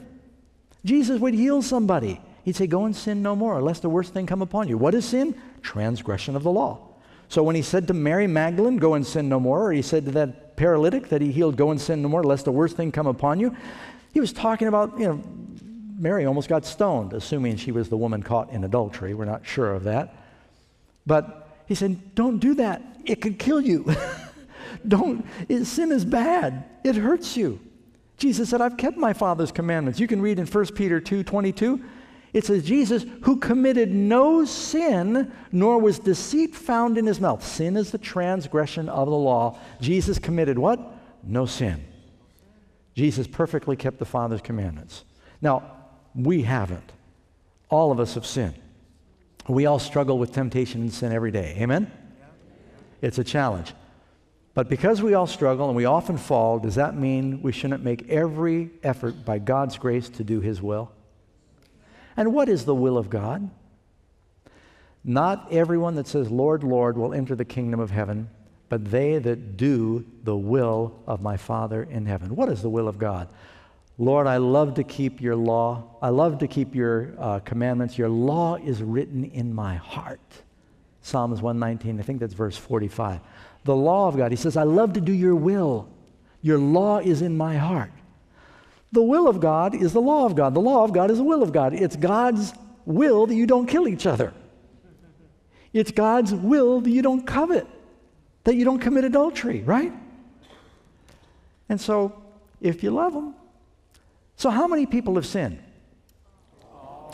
Jesus 0.84 1.20
would 1.20 1.34
heal 1.34 1.62
somebody. 1.62 2.20
He'd 2.44 2.56
say, 2.56 2.66
Go 2.66 2.84
and 2.84 2.96
sin 2.96 3.22
no 3.22 3.36
more, 3.36 3.60
lest 3.60 3.82
the 3.82 3.90
worst 3.90 4.12
thing 4.12 4.26
come 4.26 4.42
upon 4.42 4.68
you. 4.68 4.78
What 4.78 4.94
is 4.94 5.04
sin? 5.04 5.34
Transgression 5.62 6.36
of 6.36 6.42
the 6.42 6.50
law. 6.50 6.86
So 7.28 7.42
when 7.42 7.54
he 7.54 7.62
said 7.62 7.86
to 7.88 7.94
Mary 7.94 8.26
Magdalene, 8.26 8.78
Go 8.78 8.94
and 8.94 9.06
sin 9.06 9.28
no 9.28 9.38
more, 9.38 9.66
or 9.66 9.72
he 9.72 9.82
said 9.82 10.04
to 10.06 10.10
that 10.12 10.56
paralytic 10.56 11.08
that 11.10 11.20
he 11.20 11.30
healed, 11.30 11.56
Go 11.56 11.70
and 11.70 11.80
sin 11.80 12.02
no 12.02 12.08
more, 12.08 12.24
lest 12.24 12.44
the 12.44 12.52
worst 12.52 12.76
thing 12.76 12.90
come 12.92 13.06
upon 13.06 13.38
you, 13.38 13.54
he 14.12 14.20
was 14.20 14.32
talking 14.32 14.68
about, 14.68 14.98
you 14.98 15.06
know, 15.06 15.22
Mary 15.98 16.24
almost 16.24 16.48
got 16.48 16.64
stoned, 16.64 17.12
assuming 17.12 17.56
she 17.56 17.72
was 17.72 17.90
the 17.90 17.96
woman 17.96 18.22
caught 18.22 18.50
in 18.50 18.64
adultery. 18.64 19.12
We're 19.12 19.26
not 19.26 19.46
sure 19.46 19.74
of 19.74 19.84
that. 19.84 20.16
But 21.06 21.48
he 21.66 21.74
said, 21.74 22.14
Don't 22.14 22.38
do 22.38 22.54
that. 22.54 22.82
It 23.04 23.20
could 23.20 23.38
kill 23.38 23.60
you. 23.60 23.84
Don't, 24.86 25.26
it, 25.48 25.64
sin 25.64 25.92
is 25.92 26.04
bad. 26.04 26.64
It 26.84 26.96
hurts 26.96 27.36
you. 27.36 27.60
Jesus 28.16 28.50
said, 28.50 28.60
I've 28.60 28.76
kept 28.76 28.96
my 28.96 29.12
Father's 29.12 29.50
commandments. 29.50 29.98
You 29.98 30.06
can 30.06 30.20
read 30.20 30.38
in 30.38 30.46
1 30.46 30.66
Peter 30.68 31.00
2 31.00 31.24
22. 31.24 31.82
It 32.32 32.44
says, 32.44 32.64
Jesus, 32.64 33.04
who 33.22 33.38
committed 33.38 33.90
no 33.90 34.44
sin, 34.44 35.32
nor 35.50 35.80
was 35.80 35.98
deceit 35.98 36.54
found 36.54 36.96
in 36.96 37.06
his 37.06 37.20
mouth. 37.20 37.44
Sin 37.44 37.76
is 37.76 37.90
the 37.90 37.98
transgression 37.98 38.88
of 38.88 39.08
the 39.08 39.16
law. 39.16 39.58
Jesus 39.80 40.18
committed 40.18 40.58
what? 40.58 40.80
No 41.24 41.44
sin. 41.44 41.84
Jesus 42.94 43.26
perfectly 43.26 43.74
kept 43.74 43.98
the 43.98 44.04
Father's 44.04 44.40
commandments. 44.40 45.04
Now, 45.40 45.72
we 46.14 46.42
haven't. 46.42 46.92
All 47.68 47.90
of 47.90 47.98
us 47.98 48.14
have 48.14 48.26
sinned. 48.26 48.54
We 49.48 49.66
all 49.66 49.78
struggle 49.78 50.18
with 50.18 50.32
temptation 50.32 50.82
and 50.82 50.92
sin 50.92 51.12
every 51.12 51.30
day. 51.30 51.56
Amen? 51.58 51.90
It's 53.00 53.18
a 53.18 53.24
challenge. 53.24 53.72
But 54.52 54.68
because 54.68 55.00
we 55.00 55.14
all 55.14 55.26
struggle 55.26 55.68
and 55.68 55.76
we 55.76 55.84
often 55.84 56.18
fall, 56.18 56.58
does 56.58 56.74
that 56.74 56.96
mean 56.96 57.40
we 57.42 57.52
shouldn't 57.52 57.84
make 57.84 58.08
every 58.08 58.70
effort 58.82 59.24
by 59.24 59.38
God's 59.38 59.78
grace 59.78 60.08
to 60.10 60.24
do 60.24 60.40
His 60.40 60.60
will? 60.60 60.90
And 62.16 62.34
what 62.34 62.48
is 62.48 62.64
the 62.64 62.74
will 62.74 62.98
of 62.98 63.10
God? 63.10 63.48
Not 65.04 65.48
everyone 65.52 65.94
that 65.94 66.06
says, 66.06 66.30
Lord, 66.30 66.62
Lord, 66.62 66.98
will 66.98 67.14
enter 67.14 67.34
the 67.34 67.44
kingdom 67.44 67.80
of 67.80 67.90
heaven, 67.90 68.28
but 68.68 68.90
they 68.90 69.18
that 69.18 69.56
do 69.56 70.04
the 70.24 70.36
will 70.36 71.00
of 71.06 71.22
my 71.22 71.36
Father 71.36 71.84
in 71.84 72.06
heaven. 72.06 72.36
What 72.36 72.48
is 72.48 72.60
the 72.60 72.68
will 72.68 72.88
of 72.88 72.98
God? 72.98 73.28
Lord, 73.98 74.26
I 74.26 74.38
love 74.38 74.74
to 74.74 74.84
keep 74.84 75.20
your 75.20 75.36
law. 75.36 75.84
I 76.02 76.08
love 76.08 76.38
to 76.38 76.48
keep 76.48 76.74
your 76.74 77.14
uh, 77.18 77.38
commandments. 77.40 77.98
Your 77.98 78.08
law 78.08 78.56
is 78.56 78.82
written 78.82 79.24
in 79.24 79.54
my 79.54 79.76
heart. 79.76 80.20
Psalms 81.02 81.40
119, 81.40 81.98
I 81.98 82.02
think 82.02 82.20
that's 82.20 82.34
verse 82.34 82.56
45. 82.56 83.20
The 83.64 83.76
law 83.76 84.08
of 84.08 84.16
God. 84.16 84.32
He 84.32 84.36
says, 84.36 84.56
I 84.56 84.62
love 84.62 84.94
to 84.94 85.00
do 85.00 85.12
your 85.12 85.34
will. 85.34 85.88
Your 86.42 86.58
law 86.58 86.98
is 86.98 87.22
in 87.22 87.36
my 87.36 87.56
heart. 87.56 87.92
The 88.92 89.02
will 89.02 89.28
of 89.28 89.40
God 89.40 89.74
is 89.74 89.92
the 89.92 90.00
law 90.00 90.26
of 90.26 90.34
God. 90.34 90.54
The 90.54 90.60
law 90.60 90.84
of 90.84 90.92
God 90.92 91.10
is 91.10 91.18
the 91.18 91.24
will 91.24 91.42
of 91.42 91.52
God. 91.52 91.74
It's 91.74 91.96
God's 91.96 92.52
will 92.84 93.26
that 93.26 93.34
you 93.34 93.46
don't 93.46 93.66
kill 93.66 93.86
each 93.86 94.06
other. 94.06 94.32
It's 95.72 95.92
God's 95.92 96.34
will 96.34 96.80
that 96.80 96.90
you 96.90 97.02
don't 97.02 97.24
covet, 97.24 97.66
that 98.44 98.56
you 98.56 98.64
don't 98.64 98.80
commit 98.80 99.04
adultery, 99.04 99.62
right? 99.62 99.92
And 101.68 101.80
so, 101.80 102.20
if 102.60 102.82
you 102.82 102.90
love 102.90 103.14
Him, 103.14 103.34
so 104.34 104.50
how 104.50 104.66
many 104.66 104.86
people 104.86 105.14
have 105.14 105.26
sinned? 105.26 105.62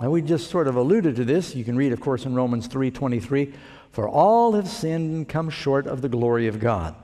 And 0.01 0.13
we 0.13 0.23
just 0.23 0.51
sort 0.51 0.69
of 0.69 0.77
alluded 0.77 1.17
to 1.17 1.25
this. 1.25 1.55
You 1.55 1.65
can 1.65 1.77
read, 1.77 1.93
of 1.93 2.01
course, 2.01 2.25
in 2.25 2.35
Romans 2.35 2.69
3:23, 2.69 3.53
"For 3.97 4.07
all 4.07 4.53
have 4.53 4.69
sinned 4.69 5.15
and 5.15 5.27
come 5.27 5.49
short 5.49 5.87
of 5.87 6.03
the 6.03 6.09
glory 6.11 6.49
of 6.49 6.61
God." 6.61 6.95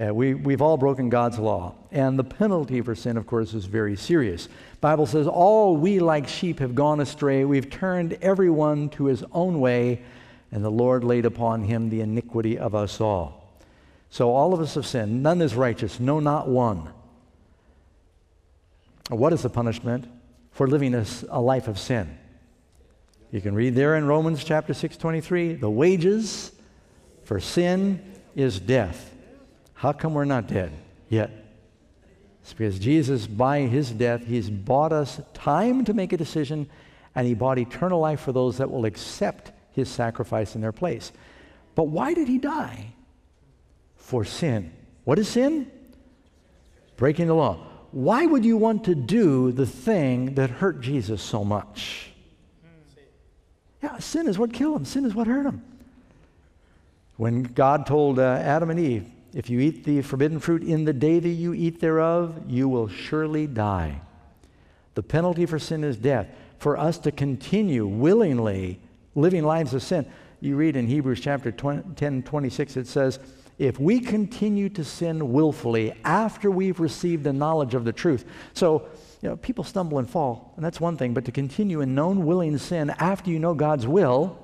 Uh, 0.00 0.14
we, 0.14 0.32
we've 0.32 0.62
all 0.62 0.78
broken 0.78 1.10
God's 1.10 1.38
law. 1.38 1.74
And 1.90 2.18
the 2.18 2.24
penalty 2.24 2.80
for 2.80 2.94
sin, 2.94 3.18
of 3.18 3.26
course, 3.26 3.52
is 3.52 3.66
very 3.66 3.96
serious. 3.96 4.48
Bible 4.80 5.04
says, 5.04 5.26
All 5.26 5.76
we 5.76 5.98
like 5.98 6.26
sheep 6.26 6.58
have 6.60 6.74
gone 6.74 7.00
astray. 7.00 7.44
We've 7.44 7.68
turned 7.68 8.14
everyone 8.22 8.88
to 8.90 9.04
his 9.04 9.22
own 9.32 9.60
way, 9.60 10.00
and 10.50 10.64
the 10.64 10.70
Lord 10.70 11.04
laid 11.04 11.26
upon 11.26 11.64
him 11.64 11.90
the 11.90 12.00
iniquity 12.00 12.58
of 12.58 12.74
us 12.74 12.98
all. 12.98 13.54
So 14.08 14.30
all 14.30 14.54
of 14.54 14.60
us 14.60 14.74
have 14.74 14.86
sinned. 14.86 15.22
None 15.22 15.42
is 15.42 15.54
righteous, 15.54 16.00
no, 16.00 16.18
not 16.18 16.48
one. 16.48 16.88
What 19.10 19.34
is 19.34 19.42
the 19.42 19.50
punishment 19.50 20.06
for 20.52 20.66
living 20.66 20.94
a, 20.94 21.04
a 21.28 21.40
life 21.40 21.68
of 21.68 21.78
sin? 21.78 22.18
You 23.32 23.40
can 23.40 23.54
read 23.54 23.74
there 23.74 23.96
in 23.96 24.06
Romans 24.06 24.44
chapter 24.44 24.74
6, 24.74 24.98
23, 24.98 25.54
the 25.54 25.70
wages 25.70 26.52
for 27.24 27.40
sin 27.40 28.12
is 28.36 28.60
death. 28.60 29.10
How 29.72 29.94
come 29.94 30.12
we're 30.12 30.26
not 30.26 30.48
dead 30.48 30.70
yet? 31.08 31.30
It's 32.42 32.52
because 32.52 32.78
Jesus, 32.78 33.26
by 33.26 33.60
his 33.60 33.90
death, 33.90 34.26
he's 34.26 34.50
bought 34.50 34.92
us 34.92 35.18
time 35.32 35.82
to 35.86 35.94
make 35.94 36.12
a 36.12 36.18
decision, 36.18 36.68
and 37.14 37.26
he 37.26 37.32
bought 37.32 37.58
eternal 37.58 38.00
life 38.00 38.20
for 38.20 38.32
those 38.32 38.58
that 38.58 38.70
will 38.70 38.84
accept 38.84 39.52
his 39.70 39.88
sacrifice 39.88 40.54
in 40.54 40.60
their 40.60 40.70
place. 40.70 41.10
But 41.74 41.84
why 41.84 42.12
did 42.12 42.28
he 42.28 42.36
die? 42.36 42.92
For 43.96 44.26
sin. 44.26 44.74
What 45.04 45.18
is 45.18 45.28
sin? 45.28 45.70
Breaking 46.98 47.28
the 47.28 47.34
law. 47.34 47.66
Why 47.92 48.26
would 48.26 48.44
you 48.44 48.58
want 48.58 48.84
to 48.84 48.94
do 48.94 49.52
the 49.52 49.66
thing 49.66 50.34
that 50.34 50.50
hurt 50.50 50.82
Jesus 50.82 51.22
so 51.22 51.44
much? 51.44 52.11
Yeah, 53.82 53.98
sin 53.98 54.28
is 54.28 54.38
what 54.38 54.52
killed 54.52 54.76
him. 54.76 54.84
Sin 54.84 55.04
is 55.04 55.14
what 55.14 55.26
hurt 55.26 55.46
him. 55.46 55.62
When 57.16 57.42
God 57.42 57.86
told 57.86 58.18
uh, 58.18 58.22
Adam 58.22 58.70
and 58.70 58.78
Eve, 58.78 59.06
if 59.34 59.48
you 59.50 59.60
eat 59.60 59.84
the 59.84 60.02
forbidden 60.02 60.38
fruit 60.38 60.62
in 60.62 60.84
the 60.84 60.92
day 60.92 61.18
that 61.18 61.28
you 61.28 61.54
eat 61.54 61.80
thereof, 61.80 62.40
you 62.46 62.68
will 62.68 62.88
surely 62.88 63.46
die. 63.46 64.00
The 64.94 65.02
penalty 65.02 65.46
for 65.46 65.58
sin 65.58 65.84
is 65.84 65.96
death. 65.96 66.28
For 66.58 66.76
us 66.76 66.98
to 66.98 67.10
continue 67.10 67.86
willingly 67.86 68.78
living 69.14 69.44
lives 69.44 69.74
of 69.74 69.82
sin, 69.82 70.06
you 70.40 70.56
read 70.56 70.76
in 70.76 70.86
Hebrews 70.86 71.20
chapter 71.20 71.50
20, 71.50 71.94
10 71.94 72.22
26, 72.22 72.76
it 72.76 72.86
says, 72.86 73.18
If 73.62 73.78
we 73.78 74.00
continue 74.00 74.68
to 74.70 74.82
sin 74.82 75.32
willfully 75.32 75.92
after 76.04 76.50
we've 76.50 76.80
received 76.80 77.22
the 77.22 77.32
knowledge 77.32 77.74
of 77.74 77.84
the 77.84 77.92
truth. 77.92 78.24
So, 78.54 78.88
you 79.20 79.28
know, 79.28 79.36
people 79.36 79.62
stumble 79.62 80.00
and 80.00 80.10
fall, 80.10 80.52
and 80.56 80.64
that's 80.64 80.80
one 80.80 80.96
thing, 80.96 81.14
but 81.14 81.26
to 81.26 81.30
continue 81.30 81.80
in 81.80 81.94
known 81.94 82.26
willing 82.26 82.58
sin 82.58 82.90
after 82.98 83.30
you 83.30 83.38
know 83.38 83.54
God's 83.54 83.86
will, 83.86 84.36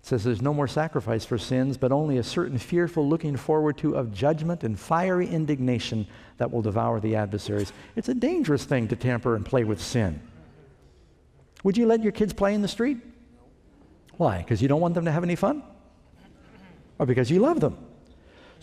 it 0.00 0.06
says 0.06 0.24
there's 0.24 0.40
no 0.40 0.54
more 0.54 0.66
sacrifice 0.66 1.26
for 1.26 1.36
sins, 1.36 1.76
but 1.76 1.92
only 1.92 2.16
a 2.16 2.22
certain 2.22 2.56
fearful 2.56 3.06
looking 3.06 3.36
forward 3.36 3.76
to 3.78 3.96
of 3.96 4.14
judgment 4.14 4.64
and 4.64 4.80
fiery 4.80 5.28
indignation 5.28 6.06
that 6.38 6.50
will 6.50 6.62
devour 6.62 7.00
the 7.00 7.16
adversaries. 7.16 7.70
It's 7.96 8.08
a 8.08 8.14
dangerous 8.14 8.64
thing 8.64 8.88
to 8.88 8.96
tamper 8.96 9.36
and 9.36 9.44
play 9.44 9.64
with 9.64 9.82
sin. 9.82 10.22
Would 11.64 11.76
you 11.76 11.84
let 11.84 12.02
your 12.02 12.12
kids 12.12 12.32
play 12.32 12.54
in 12.54 12.62
the 12.62 12.68
street? 12.68 12.96
Why? 14.16 14.38
Because 14.38 14.62
you 14.62 14.68
don't 14.68 14.80
want 14.80 14.94
them 14.94 15.04
to 15.04 15.12
have 15.12 15.22
any 15.22 15.36
fun? 15.36 15.62
Or 16.98 17.04
because 17.04 17.30
you 17.30 17.38
love 17.38 17.60
them? 17.60 17.76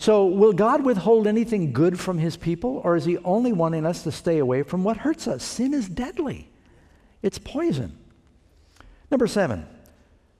So, 0.00 0.24
will 0.24 0.54
God 0.54 0.82
withhold 0.82 1.26
anything 1.26 1.74
good 1.74 2.00
from 2.00 2.16
his 2.16 2.34
people, 2.34 2.80
or 2.84 2.96
is 2.96 3.04
he 3.04 3.18
only 3.18 3.52
wanting 3.52 3.84
us 3.84 4.02
to 4.04 4.10
stay 4.10 4.38
away 4.38 4.62
from 4.62 4.82
what 4.82 4.96
hurts 4.96 5.28
us? 5.28 5.44
Sin 5.44 5.74
is 5.74 5.90
deadly, 5.90 6.48
it's 7.20 7.38
poison. 7.38 7.98
Number 9.10 9.26
seven, 9.26 9.66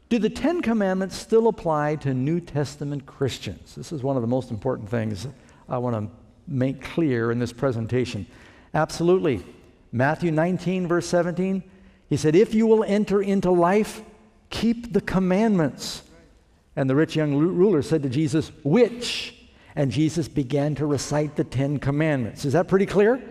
do 0.09 0.19
the 0.19 0.31
Ten 0.31 0.63
Commandments 0.63 1.15
still 1.15 1.47
apply 1.47 1.97
to 1.97 2.15
New 2.15 2.41
Testament 2.41 3.05
Christians? 3.05 3.75
This 3.75 3.93
is 3.93 4.03
one 4.03 4.17
of 4.17 4.23
the 4.23 4.29
most 4.29 4.51
important 4.51 4.89
things 4.89 5.29
I 5.69 5.77
want 5.77 5.95
to 5.95 6.11
make 6.47 6.83
clear 6.83 7.31
in 7.31 7.39
this 7.39 7.53
presentation. 7.53 8.27
Absolutely. 8.73 9.45
Matthew 9.93 10.31
19, 10.31 10.89
verse 10.89 11.07
17, 11.07 11.63
he 12.09 12.17
said, 12.17 12.35
If 12.35 12.55
you 12.55 12.67
will 12.67 12.83
enter 12.83 13.21
into 13.21 13.51
life, 13.51 14.01
keep 14.49 14.95
the 14.95 15.03
commandments. 15.03 16.03
And 16.77 16.89
the 16.89 16.97
rich 16.97 17.15
young 17.15 17.37
ruler 17.37 17.83
said 17.83 18.03
to 18.05 18.09
Jesus, 18.09 18.51
Which? 18.65 19.37
And 19.77 19.91
Jesus 19.91 20.29
began 20.29 20.75
to 20.77 20.87
recite 20.87 21.37
the 21.37 21.45
Ten 21.45 21.79
Commandments. 21.79 22.45
Is 22.45 22.55
that 22.55 22.69
pretty 22.69 22.87
clear? 22.87 23.23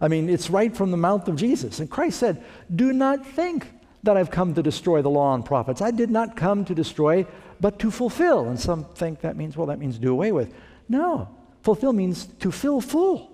I 0.00 0.08
mean, 0.08 0.28
it's 0.28 0.50
right 0.50 0.74
from 0.74 0.90
the 0.90 0.96
mouth 0.96 1.28
of 1.28 1.36
Jesus. 1.36 1.78
And 1.78 1.90
Christ 1.90 2.18
said, 2.18 2.42
Do 2.74 2.92
not 2.92 3.24
think 3.26 3.68
that 4.02 4.16
I've 4.16 4.30
come 4.30 4.54
to 4.54 4.62
destroy 4.62 5.02
the 5.02 5.10
law 5.10 5.34
and 5.34 5.44
prophets. 5.44 5.82
I 5.82 5.90
did 5.90 6.10
not 6.10 6.36
come 6.36 6.64
to 6.64 6.74
destroy, 6.74 7.26
but 7.60 7.78
to 7.80 7.90
fulfill. 7.90 8.48
And 8.48 8.58
some 8.58 8.84
think 8.84 9.20
that 9.20 9.36
means, 9.36 9.56
well, 9.56 9.66
that 9.66 9.78
means 9.78 9.98
do 9.98 10.10
away 10.10 10.32
with. 10.32 10.54
No, 10.88 11.28
fulfill 11.62 11.92
means 11.92 12.26
to 12.40 12.50
fill 12.50 12.80
full. 12.80 13.30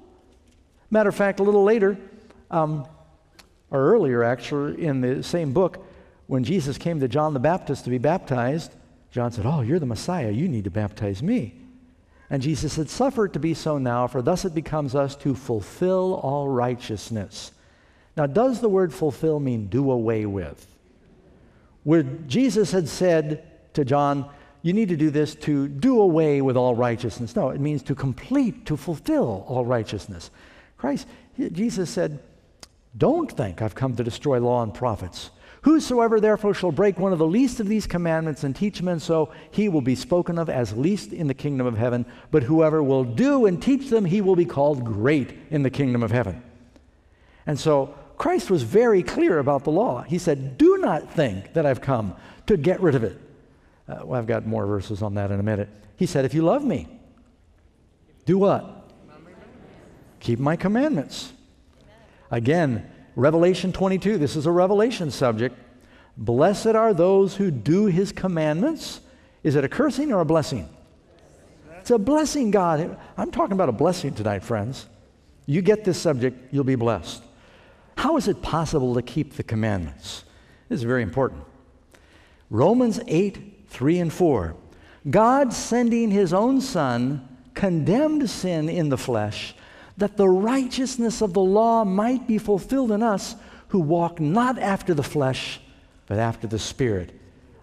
Matter 0.90 1.09
of 1.09 1.14
fact, 1.14 1.40
a 1.40 1.42
little 1.42 1.64
later, 1.64 1.96
um, 2.51 2.87
or 3.70 3.92
earlier 3.92 4.25
actually, 4.25 4.85
in 4.85 5.01
the 5.01 5.22
same 5.22 5.53
book, 5.53 5.85
when 6.27 6.42
Jesus 6.42 6.77
came 6.79 6.99
to 7.01 7.09
John 7.09 7.35
the 7.35 7.40
Baptist 7.40 7.85
to 7.85 7.90
be 7.90 7.99
baptized, 7.99 8.72
John 9.12 9.31
said, 9.31 9.46
Oh, 9.46 9.61
you're 9.61 9.79
the 9.79 9.87
Messiah. 9.87 10.31
You 10.31 10.49
need 10.49 10.64
to 10.64 10.70
baptize 10.70 11.22
me. 11.22 11.55
And 12.31 12.43
Jesus 12.43 12.73
said, 12.73 12.89
Suffer 12.89 13.27
it 13.27 13.33
to 13.35 13.39
be 13.39 13.55
so 13.55 13.79
now, 13.79 14.07
for 14.07 14.23
thus 14.23 14.45
it 14.45 14.55
becomes 14.55 14.95
us 14.95 15.15
to 15.17 15.35
fulfill 15.35 16.15
all 16.15 16.49
righteousness. 16.49 17.53
Now, 18.17 18.27
does 18.27 18.61
the 18.61 18.69
word 18.69 18.93
fulfill 18.93 19.39
mean 19.41 19.67
do 19.67 19.91
away 19.91 20.27
with? 20.27 20.67
Where 21.85 22.03
Jesus 22.03 22.73
had 22.73 22.89
said 22.89 23.45
to 23.75 23.85
John, 23.85 24.29
you 24.62 24.73
need 24.73 24.89
to 24.89 24.97
do 24.97 25.11
this 25.11 25.37
to 25.37 25.69
do 25.69 26.01
away 26.01 26.41
with 26.41 26.57
all 26.57 26.75
righteousness. 26.75 27.37
No, 27.37 27.51
it 27.51 27.61
means 27.61 27.85
to 27.85 27.95
complete, 27.95 28.67
to 28.67 28.77
fulfill 28.77 29.45
all 29.47 29.65
righteousness. 29.65 30.33
Christ, 30.77 31.07
Jesus 31.39 31.89
said, 31.89 32.19
Don't 32.97 33.31
think 33.31 33.62
I've 33.62 33.77
come 33.77 33.95
to 33.95 34.03
destroy 34.03 34.41
law 34.41 34.65
and 34.65 34.75
prophets. 34.75 35.31
Whosoever 35.62 36.21
therefore 36.21 36.55
shall 36.55 36.73
break 36.73 36.99
one 36.99 37.12
of 37.12 37.19
the 37.19 37.27
least 37.27 37.61
of 37.61 37.69
these 37.69 37.87
commandments 37.87 38.45
and 38.45 38.55
teach 38.55 38.83
men 38.83 39.01
so, 39.01 39.33
he 39.51 39.69
will 39.69 39.81
be 39.81 39.95
spoken 39.95 40.38
of 40.38 40.49
as 40.49 40.77
least 40.77 41.12
in 41.12 41.27
the 41.27 41.35
kingdom 41.35 41.66
of 41.66 41.77
heaven. 41.77 42.07
But 42.31 42.45
whoever 42.45 42.83
will 42.83 43.05
do 43.05 43.47
and 43.47 43.61
teach 43.61 43.90
them, 43.90 44.05
he 44.05 44.21
will 44.21 44.37
be 44.37 44.45
called 44.45 44.85
great 44.85 45.37
in 45.51 45.62
the 45.62 45.71
kingdom 45.71 46.03
of 46.03 46.11
heaven. 46.11 46.42
And 47.47 47.59
so 47.59 47.95
Christ 48.16 48.51
was 48.51 48.62
very 48.62 49.03
clear 49.03 49.38
about 49.38 49.64
the 49.64 49.71
law. 49.71 50.03
He 50.03 50.19
said, 50.19 50.57
Do 50.59 50.79
not 50.79 51.12
think 51.12 51.53
that 51.55 51.66
I've 51.66 51.81
come 51.81 52.14
to 52.47 52.57
get 52.57 52.81
rid 52.81 52.95
of 52.95 53.05
it. 53.05 53.21
Uh, 53.88 54.01
well, 54.05 54.19
I've 54.19 54.27
got 54.27 54.47
more 54.47 54.66
verses 54.66 55.03
on 55.03 55.14
that 55.14 55.31
in 55.31 55.38
a 55.38 55.42
minute. 55.42 55.69
He 55.97 56.07
said, 56.07 56.25
If 56.25 56.35
you 56.35 56.42
love 56.42 56.64
me, 56.64 56.88
do 58.25 58.38
what? 58.38 58.90
Keep 60.21 60.38
my 60.38 60.57
commandments. 60.57 61.33
Again, 62.31 62.90
Revelation 63.17 63.73
22, 63.73 64.19
this 64.19 64.37
is 64.37 64.47
a 64.47 64.51
revelation 64.51 65.11
subject. 65.11 65.59
Blessed 66.19 66.67
are 66.67 66.95
those 66.95 67.35
who 67.35 67.51
do 67.51 67.87
his 67.87 68.13
commandments. 68.13 69.01
Is 69.43 69.57
it 69.57 69.65
a 69.65 69.69
cursing 69.69 70.13
or 70.13 70.21
a 70.21 70.25
blessing? 70.25 70.69
It's 71.79 71.91
a 71.91 71.99
blessing, 71.99 72.51
God. 72.51 72.99
I'm 73.17 73.31
talking 73.31 73.53
about 73.53 73.69
a 73.69 73.73
blessing 73.73 74.15
tonight, 74.15 74.43
friends. 74.43 74.87
You 75.47 75.63
get 75.63 75.85
this 75.85 75.99
subject, 75.99 76.53
you'll 76.53 76.65
be 76.65 76.75
blessed. 76.75 77.23
How 77.97 78.17
is 78.17 78.29
it 78.29 78.43
possible 78.43 78.95
to 78.95 79.03
keep 79.03 79.35
the 79.35 79.43
commandments? 79.43 80.25
This 80.69 80.81
is 80.81 80.83
very 80.83 81.03
important. 81.03 81.43
Romans 82.51 83.01
8, 83.07 83.67
3 83.69 83.99
and 83.99 84.13
4. 84.13 84.57
God 85.09 85.53
sending 85.53 86.11
his 86.11 86.33
own 86.33 86.61
Son 86.61 87.27
condemned 87.55 88.29
sin 88.29 88.69
in 88.69 88.89
the 88.89 88.99
flesh, 88.99 89.55
that 89.97 90.17
the 90.17 90.29
righteousness 90.29 91.23
of 91.23 91.33
the 91.33 91.41
law 91.41 91.85
might 91.85 92.27
be 92.27 92.39
fulfilled 92.39 92.91
in 92.91 93.03
us 93.03 93.35
who 93.69 93.81
walk 93.81 94.21
not 94.21 94.59
after 94.59 94.95
the 94.95 95.03
flesh, 95.03 95.61
but 96.07 96.19
after 96.19 96.47
the 96.47 96.59
Spirit. 96.59 97.13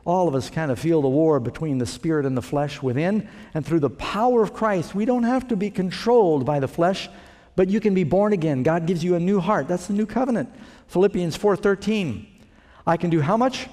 All 0.06 0.28
of 0.28 0.36
us 0.36 0.50
kind 0.50 0.70
of 0.70 0.80
feel 0.80 1.02
the 1.02 1.08
war 1.08 1.40
between 1.40 1.78
the 1.78 1.86
spirit 1.86 2.26
and 2.26 2.36
the 2.36 2.42
flesh 2.42 2.82
within, 2.82 3.30
and 3.54 3.66
through 3.66 3.80
the 3.80 3.90
power 3.90 4.44
of 4.44 4.54
Christ, 4.54 4.94
we 4.94 5.06
don't 5.06 5.24
have 5.24 5.48
to 5.48 5.56
be 5.56 5.70
controlled 5.70 6.46
by 6.46 6.60
the 6.60 6.68
flesh, 6.68 7.10
but 7.56 7.70
you 7.70 7.80
can 7.80 7.94
be 7.94 8.04
born 8.04 8.34
again. 8.34 8.64
God 8.64 8.86
gives 8.86 9.02
you 9.02 9.16
a 9.16 9.20
new 9.20 9.40
heart. 9.40 9.70
That's 9.70 9.88
the 9.88 9.94
new 9.94 10.06
covenant. 10.06 10.50
Philippians 10.88 11.38
4:13. 11.38 12.28
I 12.86 12.98
can 12.98 13.10
do 13.10 13.22
how 13.22 13.38
much? 13.38 13.70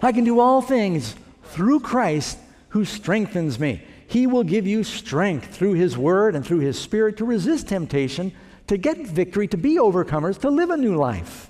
I 0.00 0.12
can 0.12 0.22
do 0.22 0.38
all 0.38 0.62
things 0.62 1.16
through 1.42 1.80
Christ 1.80 2.38
who 2.68 2.84
strengthens 2.84 3.58
me. 3.58 3.82
He 4.10 4.26
will 4.26 4.42
give 4.42 4.66
you 4.66 4.82
strength 4.82 5.54
through 5.54 5.74
his 5.74 5.96
word 5.96 6.34
and 6.34 6.44
through 6.44 6.58
his 6.58 6.76
spirit 6.76 7.18
to 7.18 7.24
resist 7.24 7.68
temptation, 7.68 8.32
to 8.66 8.76
get 8.76 9.06
victory, 9.06 9.46
to 9.46 9.56
be 9.56 9.76
overcomers, 9.76 10.36
to 10.40 10.50
live 10.50 10.70
a 10.70 10.76
new 10.76 10.96
life. 10.96 11.48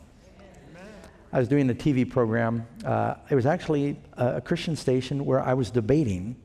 I 1.33 1.39
was 1.39 1.49
doing 1.49 1.71
a 1.71 1.75
TV 1.75 2.09
program. 2.09 2.67
Uh, 2.85 3.15
it 3.31 3.35
was 3.35 3.47
actually 3.47 3.97
a, 4.13 4.37
a 4.37 4.41
Christian 4.43 4.77
station 4.77 5.25
where 5.25 5.41
I 5.41 5.55
was 5.55 5.71
debating 5.71 6.37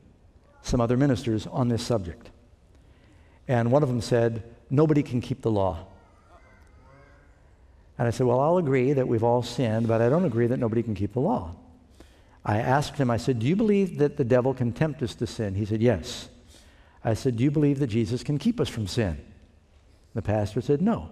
some 0.62 0.80
other 0.80 0.96
ministers 0.96 1.46
on 1.48 1.68
this 1.68 1.82
subject. 1.82 2.30
And 3.46 3.70
one 3.70 3.82
of 3.82 3.90
them 3.90 4.00
said, 4.00 4.42
Nobody 4.70 5.02
can 5.02 5.20
keep 5.20 5.42
the 5.42 5.50
law. 5.50 5.84
And 7.98 8.08
I 8.08 8.10
said, 8.10 8.26
Well, 8.26 8.40
I'll 8.40 8.56
agree 8.56 8.94
that 8.94 9.06
we've 9.06 9.22
all 9.22 9.42
sinned, 9.42 9.86
but 9.86 10.00
I 10.00 10.08
don't 10.08 10.24
agree 10.24 10.46
that 10.46 10.56
nobody 10.56 10.82
can 10.82 10.94
keep 10.94 11.12
the 11.12 11.20
law. 11.20 11.56
I 12.46 12.58
asked 12.58 12.96
him, 12.96 13.10
I 13.10 13.16
said, 13.16 13.40
Do 13.40 13.46
you 13.46 13.56
believe 13.56 13.98
that 13.98 14.16
the 14.16 14.24
devil 14.24 14.54
can 14.54 14.72
tempt 14.72 15.02
us 15.02 15.16
to 15.16 15.26
sin? 15.26 15.56
He 15.56 15.66
said, 15.66 15.82
Yes. 15.82 16.28
I 17.04 17.14
said, 17.14 17.36
Do 17.36 17.42
you 17.42 17.50
believe 17.50 17.80
that 17.80 17.88
Jesus 17.88 18.22
can 18.22 18.38
keep 18.38 18.60
us 18.60 18.68
from 18.68 18.86
sin? 18.86 19.20
The 20.14 20.22
pastor 20.22 20.60
said, 20.60 20.80
No. 20.80 21.10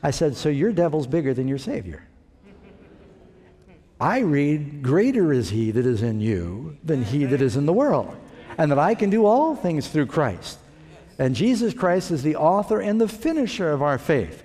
I 0.00 0.12
said, 0.12 0.36
So 0.36 0.48
your 0.48 0.72
devil's 0.72 1.08
bigger 1.08 1.34
than 1.34 1.48
your 1.48 1.58
Savior. 1.58 2.06
I 4.00 4.20
read, 4.20 4.82
Greater 4.82 5.32
is 5.32 5.50
he 5.50 5.72
that 5.72 5.84
is 5.84 6.02
in 6.02 6.20
you 6.20 6.76
than 6.84 7.02
he 7.02 7.24
that 7.24 7.42
is 7.42 7.56
in 7.56 7.66
the 7.66 7.72
world, 7.72 8.16
and 8.58 8.70
that 8.70 8.78
I 8.78 8.94
can 8.94 9.10
do 9.10 9.26
all 9.26 9.56
things 9.56 9.88
through 9.88 10.06
Christ. 10.06 10.60
And 11.18 11.34
Jesus 11.34 11.74
Christ 11.74 12.12
is 12.12 12.22
the 12.22 12.36
author 12.36 12.80
and 12.80 13.00
the 13.00 13.08
finisher 13.08 13.70
of 13.70 13.82
our 13.82 13.98
faith. 13.98 14.41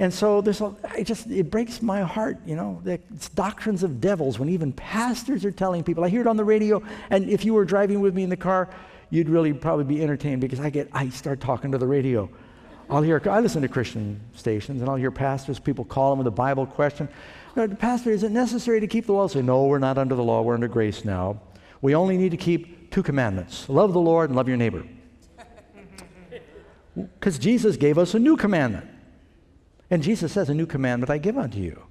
And 0.00 0.14
so 0.14 0.40
there's 0.40 0.62
just, 1.02 1.26
it 1.26 1.50
breaks 1.50 1.82
my 1.82 2.02
heart, 2.02 2.38
you 2.46 2.54
know, 2.54 2.80
it's 2.86 3.28
doctrines 3.30 3.82
of 3.82 4.00
devils 4.00 4.38
when 4.38 4.48
even 4.48 4.72
pastors 4.72 5.44
are 5.44 5.50
telling 5.50 5.82
people. 5.82 6.04
I 6.04 6.08
hear 6.08 6.20
it 6.20 6.28
on 6.28 6.36
the 6.36 6.44
radio, 6.44 6.80
and 7.10 7.28
if 7.28 7.44
you 7.44 7.52
were 7.54 7.64
driving 7.64 8.00
with 8.00 8.14
me 8.14 8.22
in 8.22 8.30
the 8.30 8.36
car, 8.36 8.70
you'd 9.10 9.28
really 9.28 9.52
probably 9.52 9.84
be 9.84 10.00
entertained 10.00 10.40
because 10.40 10.60
I 10.60 10.70
get, 10.70 10.88
I 10.92 11.08
start 11.08 11.40
talking 11.40 11.72
to 11.72 11.78
the 11.78 11.86
radio. 11.86 12.30
I'll 12.88 13.02
hear, 13.02 13.20
I 13.28 13.40
listen 13.40 13.60
to 13.62 13.68
Christian 13.68 14.20
stations, 14.34 14.80
and 14.80 14.88
I'll 14.88 14.96
hear 14.96 15.10
pastors, 15.10 15.58
people 15.58 15.84
call 15.84 16.10
them 16.10 16.18
with 16.18 16.28
a 16.28 16.36
Bible 16.36 16.64
question. 16.64 17.08
Pastor, 17.78 18.12
is 18.12 18.22
it 18.22 18.30
necessary 18.30 18.78
to 18.78 18.86
keep 18.86 19.06
the 19.06 19.12
law? 19.12 19.24
I 19.24 19.26
say, 19.26 19.42
no, 19.42 19.64
we're 19.66 19.80
not 19.80 19.98
under 19.98 20.14
the 20.14 20.22
law, 20.22 20.42
we're 20.42 20.54
under 20.54 20.68
grace 20.68 21.04
now. 21.04 21.40
We 21.80 21.96
only 21.96 22.16
need 22.16 22.30
to 22.30 22.36
keep 22.36 22.92
two 22.92 23.02
commandments 23.02 23.68
love 23.68 23.92
the 23.92 24.00
Lord 24.00 24.30
and 24.30 24.36
love 24.36 24.46
your 24.46 24.56
neighbor. 24.56 24.84
Because 26.94 27.38
Jesus 27.38 27.76
gave 27.76 27.96
us 27.96 28.14
a 28.14 28.18
new 28.18 28.36
commandment. 28.36 28.88
And 29.90 30.02
Jesus 30.02 30.32
says, 30.32 30.48
A 30.48 30.54
new 30.54 30.66
commandment 30.66 31.10
I 31.10 31.18
give 31.18 31.38
unto 31.38 31.58
you. 31.58 31.82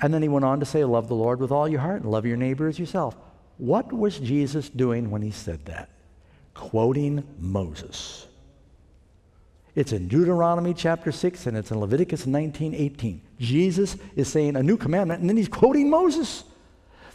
And 0.00 0.12
then 0.12 0.22
he 0.22 0.28
went 0.28 0.44
on 0.44 0.60
to 0.60 0.66
say, 0.66 0.84
Love 0.84 1.08
the 1.08 1.14
Lord 1.14 1.40
with 1.40 1.50
all 1.50 1.68
your 1.68 1.80
heart 1.80 2.02
and 2.02 2.10
love 2.10 2.26
your 2.26 2.36
neighbor 2.36 2.68
as 2.68 2.78
yourself. 2.78 3.16
What 3.58 3.92
was 3.92 4.18
Jesus 4.18 4.68
doing 4.68 5.10
when 5.10 5.22
he 5.22 5.30
said 5.30 5.64
that? 5.66 5.88
Quoting 6.54 7.24
Moses. 7.38 8.26
It's 9.74 9.92
in 9.92 10.08
Deuteronomy 10.08 10.74
chapter 10.74 11.12
6 11.12 11.46
and 11.46 11.56
it's 11.56 11.70
in 11.70 11.80
Leviticus 11.80 12.26
19 12.26 12.74
18. 12.74 13.22
Jesus 13.38 13.96
is 14.16 14.28
saying 14.28 14.56
a 14.56 14.62
new 14.62 14.76
commandment 14.76 15.20
and 15.20 15.30
then 15.30 15.36
he's 15.36 15.48
quoting 15.48 15.88
Moses. 15.88 16.44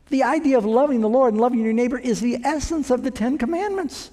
The 0.10 0.24
idea 0.24 0.58
of 0.58 0.66
loving 0.66 1.02
the 1.02 1.10
Lord 1.10 1.34
and 1.34 1.42
loving 1.42 1.60
your 1.60 1.74
neighbor 1.74 2.00
is 2.00 2.22
the 2.22 2.38
essence 2.44 2.90
of 2.90 3.04
the 3.04 3.12
Ten 3.12 3.38
Commandments. 3.38 4.10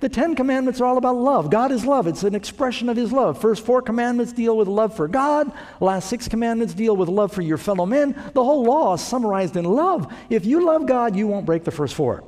The 0.00 0.08
Ten 0.08 0.34
Commandments 0.34 0.80
are 0.80 0.84
all 0.84 0.98
about 0.98 1.16
love. 1.16 1.50
God 1.50 1.72
is 1.72 1.84
love. 1.86 2.06
It's 2.06 2.22
an 2.22 2.34
expression 2.34 2.88
of 2.88 2.96
His 2.96 3.12
love. 3.12 3.40
First 3.40 3.64
four 3.64 3.80
commandments 3.80 4.32
deal 4.32 4.56
with 4.56 4.68
love 4.68 4.94
for 4.94 5.08
God. 5.08 5.50
Last 5.80 6.08
six 6.08 6.28
commandments 6.28 6.74
deal 6.74 6.96
with 6.96 7.08
love 7.08 7.32
for 7.32 7.42
your 7.42 7.58
fellow 7.58 7.86
men. 7.86 8.12
The 8.34 8.44
whole 8.44 8.64
law 8.64 8.94
is 8.94 9.00
summarized 9.00 9.56
in 9.56 9.64
love. 9.64 10.12
If 10.28 10.44
you 10.44 10.64
love 10.64 10.86
God, 10.86 11.16
you 11.16 11.26
won't 11.26 11.46
break 11.46 11.64
the 11.64 11.70
first 11.70 11.94
four. 11.94 12.24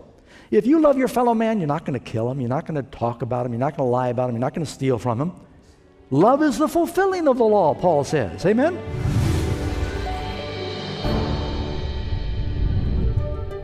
If 0.50 0.66
you 0.66 0.81
love 0.81 0.96
your 0.96 1.09
fellow 1.09 1.35
man, 1.35 1.59
you're 1.59 1.66
not 1.66 1.85
going 1.85 1.98
to 1.98 2.04
kill 2.04 2.31
him. 2.31 2.40
You're 2.40 2.48
not 2.48 2.66
going 2.66 2.83
to 2.83 2.90
talk 2.90 3.20
about 3.20 3.44
him. 3.44 3.52
You're 3.52 3.61
not 3.61 3.76
going 3.76 3.87
to 3.87 3.90
lie 3.90 4.09
about 4.09 4.31
him. 4.31 4.37
You're 4.37 4.40
not 4.40 4.54
going 4.54 4.64
to 4.64 4.72
steal 4.72 4.98
from 4.98 5.20
him. 5.20 5.33
Love 6.11 6.42
is 6.42 6.57
the 6.57 6.68
fulfilling 6.68 7.28
of 7.28 7.37
the 7.37 7.44
law, 7.44 7.74
Paul 7.74 8.02
says. 8.02 8.46
Amen? 8.46 9.28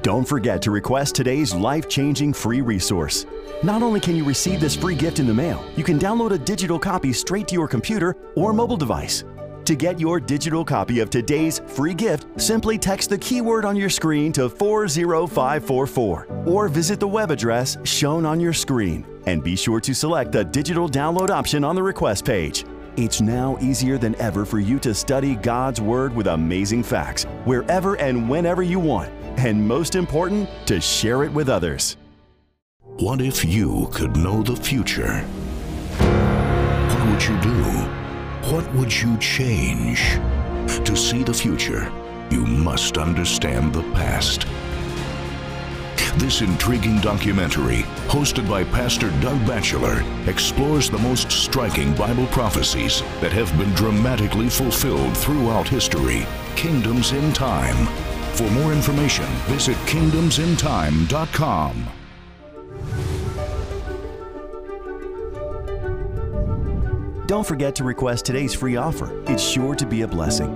Don't 0.05 0.29
forget 0.29 0.61
to 0.61 0.71
request 0.71 1.15
today's 1.15 1.55
life 1.55 1.89
changing 1.89 2.35
free 2.35 2.61
resource. 2.61 3.25
Not 3.63 3.83
only 3.83 4.01
can 4.01 4.15
you 4.15 4.23
receive 4.23 4.61
this 4.61 4.77
free 4.77 4.95
gift 4.95 5.19
in 5.19 5.27
the 5.27 5.33
mail, 5.33 5.65
you 5.77 5.83
can 5.83 5.99
download 5.99 6.33
a 6.33 6.39
digital 6.39 6.79
copy 6.79 7.11
straight 7.11 7.49
to 7.49 7.55
your 7.55 7.67
computer 7.67 8.15
or 8.37 8.53
mobile 8.53 8.77
device. 8.77 9.25
To 9.65 9.75
get 9.75 9.99
your 9.99 10.21
digital 10.21 10.63
copy 10.63 11.01
of 11.01 11.09
today's 11.09 11.63
free 11.69 11.95
gift, 11.95 12.27
simply 12.39 12.77
text 12.77 13.09
the 13.09 13.17
keyword 13.17 13.65
on 13.65 13.77
your 13.77 13.89
screen 13.89 14.31
to 14.33 14.51
40544 14.51 16.27
or 16.45 16.69
visit 16.69 17.01
the 17.01 17.09
web 17.09 17.31
address 17.31 17.79
shown 17.85 18.27
on 18.27 18.41
your 18.41 18.53
screen. 18.53 19.07
And 19.25 19.43
be 19.43 19.57
sure 19.57 19.81
to 19.81 19.95
select 19.95 20.33
the 20.33 20.45
digital 20.45 20.87
download 20.87 21.31
option 21.31 21.65
on 21.65 21.75
the 21.75 21.83
request 21.83 22.27
page. 22.27 22.67
It's 22.99 23.23
now 23.23 23.57
easier 23.63 23.97
than 23.97 24.15
ever 24.17 24.45
for 24.45 24.61
you 24.61 24.79
to 24.81 24.93
study 24.95 25.35
God's 25.35 25.81
Word 25.81 26.15
with 26.15 26.27
amazing 26.27 26.83
facts 26.83 27.25
wherever 27.47 27.95
and 27.95 28.29
whenever 28.29 28.63
you 28.63 28.79
want. 28.79 29.11
And 29.37 29.67
most 29.67 29.95
important, 29.95 30.49
to 30.67 30.81
share 30.81 31.25
it 31.25 31.33
with 31.33 31.49
others. 31.49 31.97
What 32.99 33.21
if 33.21 33.45
you 33.45 33.89
could 33.93 34.17
know 34.17 34.43
the 34.43 34.57
future? 34.57 35.21
What 35.99 37.09
would 37.09 37.23
you 37.23 37.41
do? 37.41 37.63
What 38.51 38.73
would 38.75 38.93
you 38.93 39.19
change? 39.19 40.19
To 40.85 40.97
see 40.97 41.23
the 41.23 41.35
future, 41.35 41.93
you 42.31 42.47
must 42.47 42.97
understand 42.97 43.75
the 43.75 43.83
past. 43.93 44.47
This 46.17 46.41
intriguing 46.41 47.01
documentary, 47.01 47.83
hosted 48.07 48.49
by 48.49 48.63
Pastor 48.63 49.11
Doug 49.21 49.45
Batchelor, 49.47 50.05
explores 50.29 50.89
the 50.89 50.99
most 50.99 51.33
striking 51.33 51.93
Bible 51.95 52.29
prophecies 52.29 53.03
that 53.21 53.33
have 53.33 53.57
been 53.59 53.73
dramatically 53.75 54.49
fulfilled 54.49 55.17
throughout 55.17 55.67
history. 55.67 56.25
Kingdoms 56.55 57.13
in 57.13 57.33
Time. 57.33 58.14
For 58.35 58.51
more 58.51 58.73
information, 58.73 59.27
visit 59.47 59.77
kingdomsintime.com. 59.87 61.87
Don't 67.27 67.47
forget 67.47 67.75
to 67.77 67.85
request 67.85 68.27
today's 68.27 68.53
free 68.53 68.77
offer. 68.77 69.23
It's 69.31 69.43
sure 69.43 69.75
to 69.77 69.87
be 69.87 70.03
a 70.03 70.09
blessing. 70.09 70.53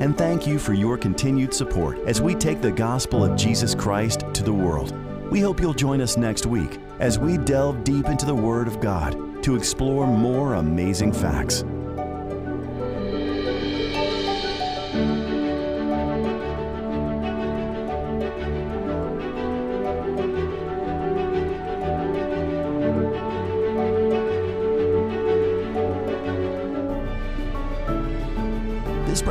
And 0.00 0.16
thank 0.16 0.46
you 0.46 0.58
for 0.58 0.72
your 0.72 0.96
continued 0.96 1.52
support 1.52 1.98
as 2.06 2.22
we 2.22 2.34
take 2.34 2.62
the 2.62 2.72
gospel 2.72 3.24
of 3.24 3.36
Jesus 3.36 3.74
Christ 3.74 4.24
to 4.32 4.42
the 4.42 4.52
world. 4.52 4.94
We 5.30 5.40
hope 5.40 5.60
you'll 5.60 5.74
join 5.74 6.00
us 6.00 6.16
next 6.16 6.46
week 6.46 6.78
as 6.98 7.18
we 7.18 7.36
delve 7.36 7.84
deep 7.84 8.06
into 8.06 8.24
the 8.24 8.34
Word 8.34 8.66
of 8.66 8.80
God 8.80 9.42
to 9.42 9.54
explore 9.54 10.06
more 10.06 10.54
amazing 10.54 11.12
facts. 11.12 11.62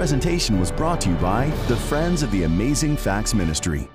Presentation 0.07 0.57
was 0.57 0.71
brought 0.71 1.01
to 1.01 1.09
you 1.09 1.15
by 1.15 1.47
the 1.67 1.75
Friends 1.75 2.23
of 2.23 2.31
the 2.31 2.43
Amazing 2.43 2.95
Facts 2.95 3.33
Ministry. 3.33 3.89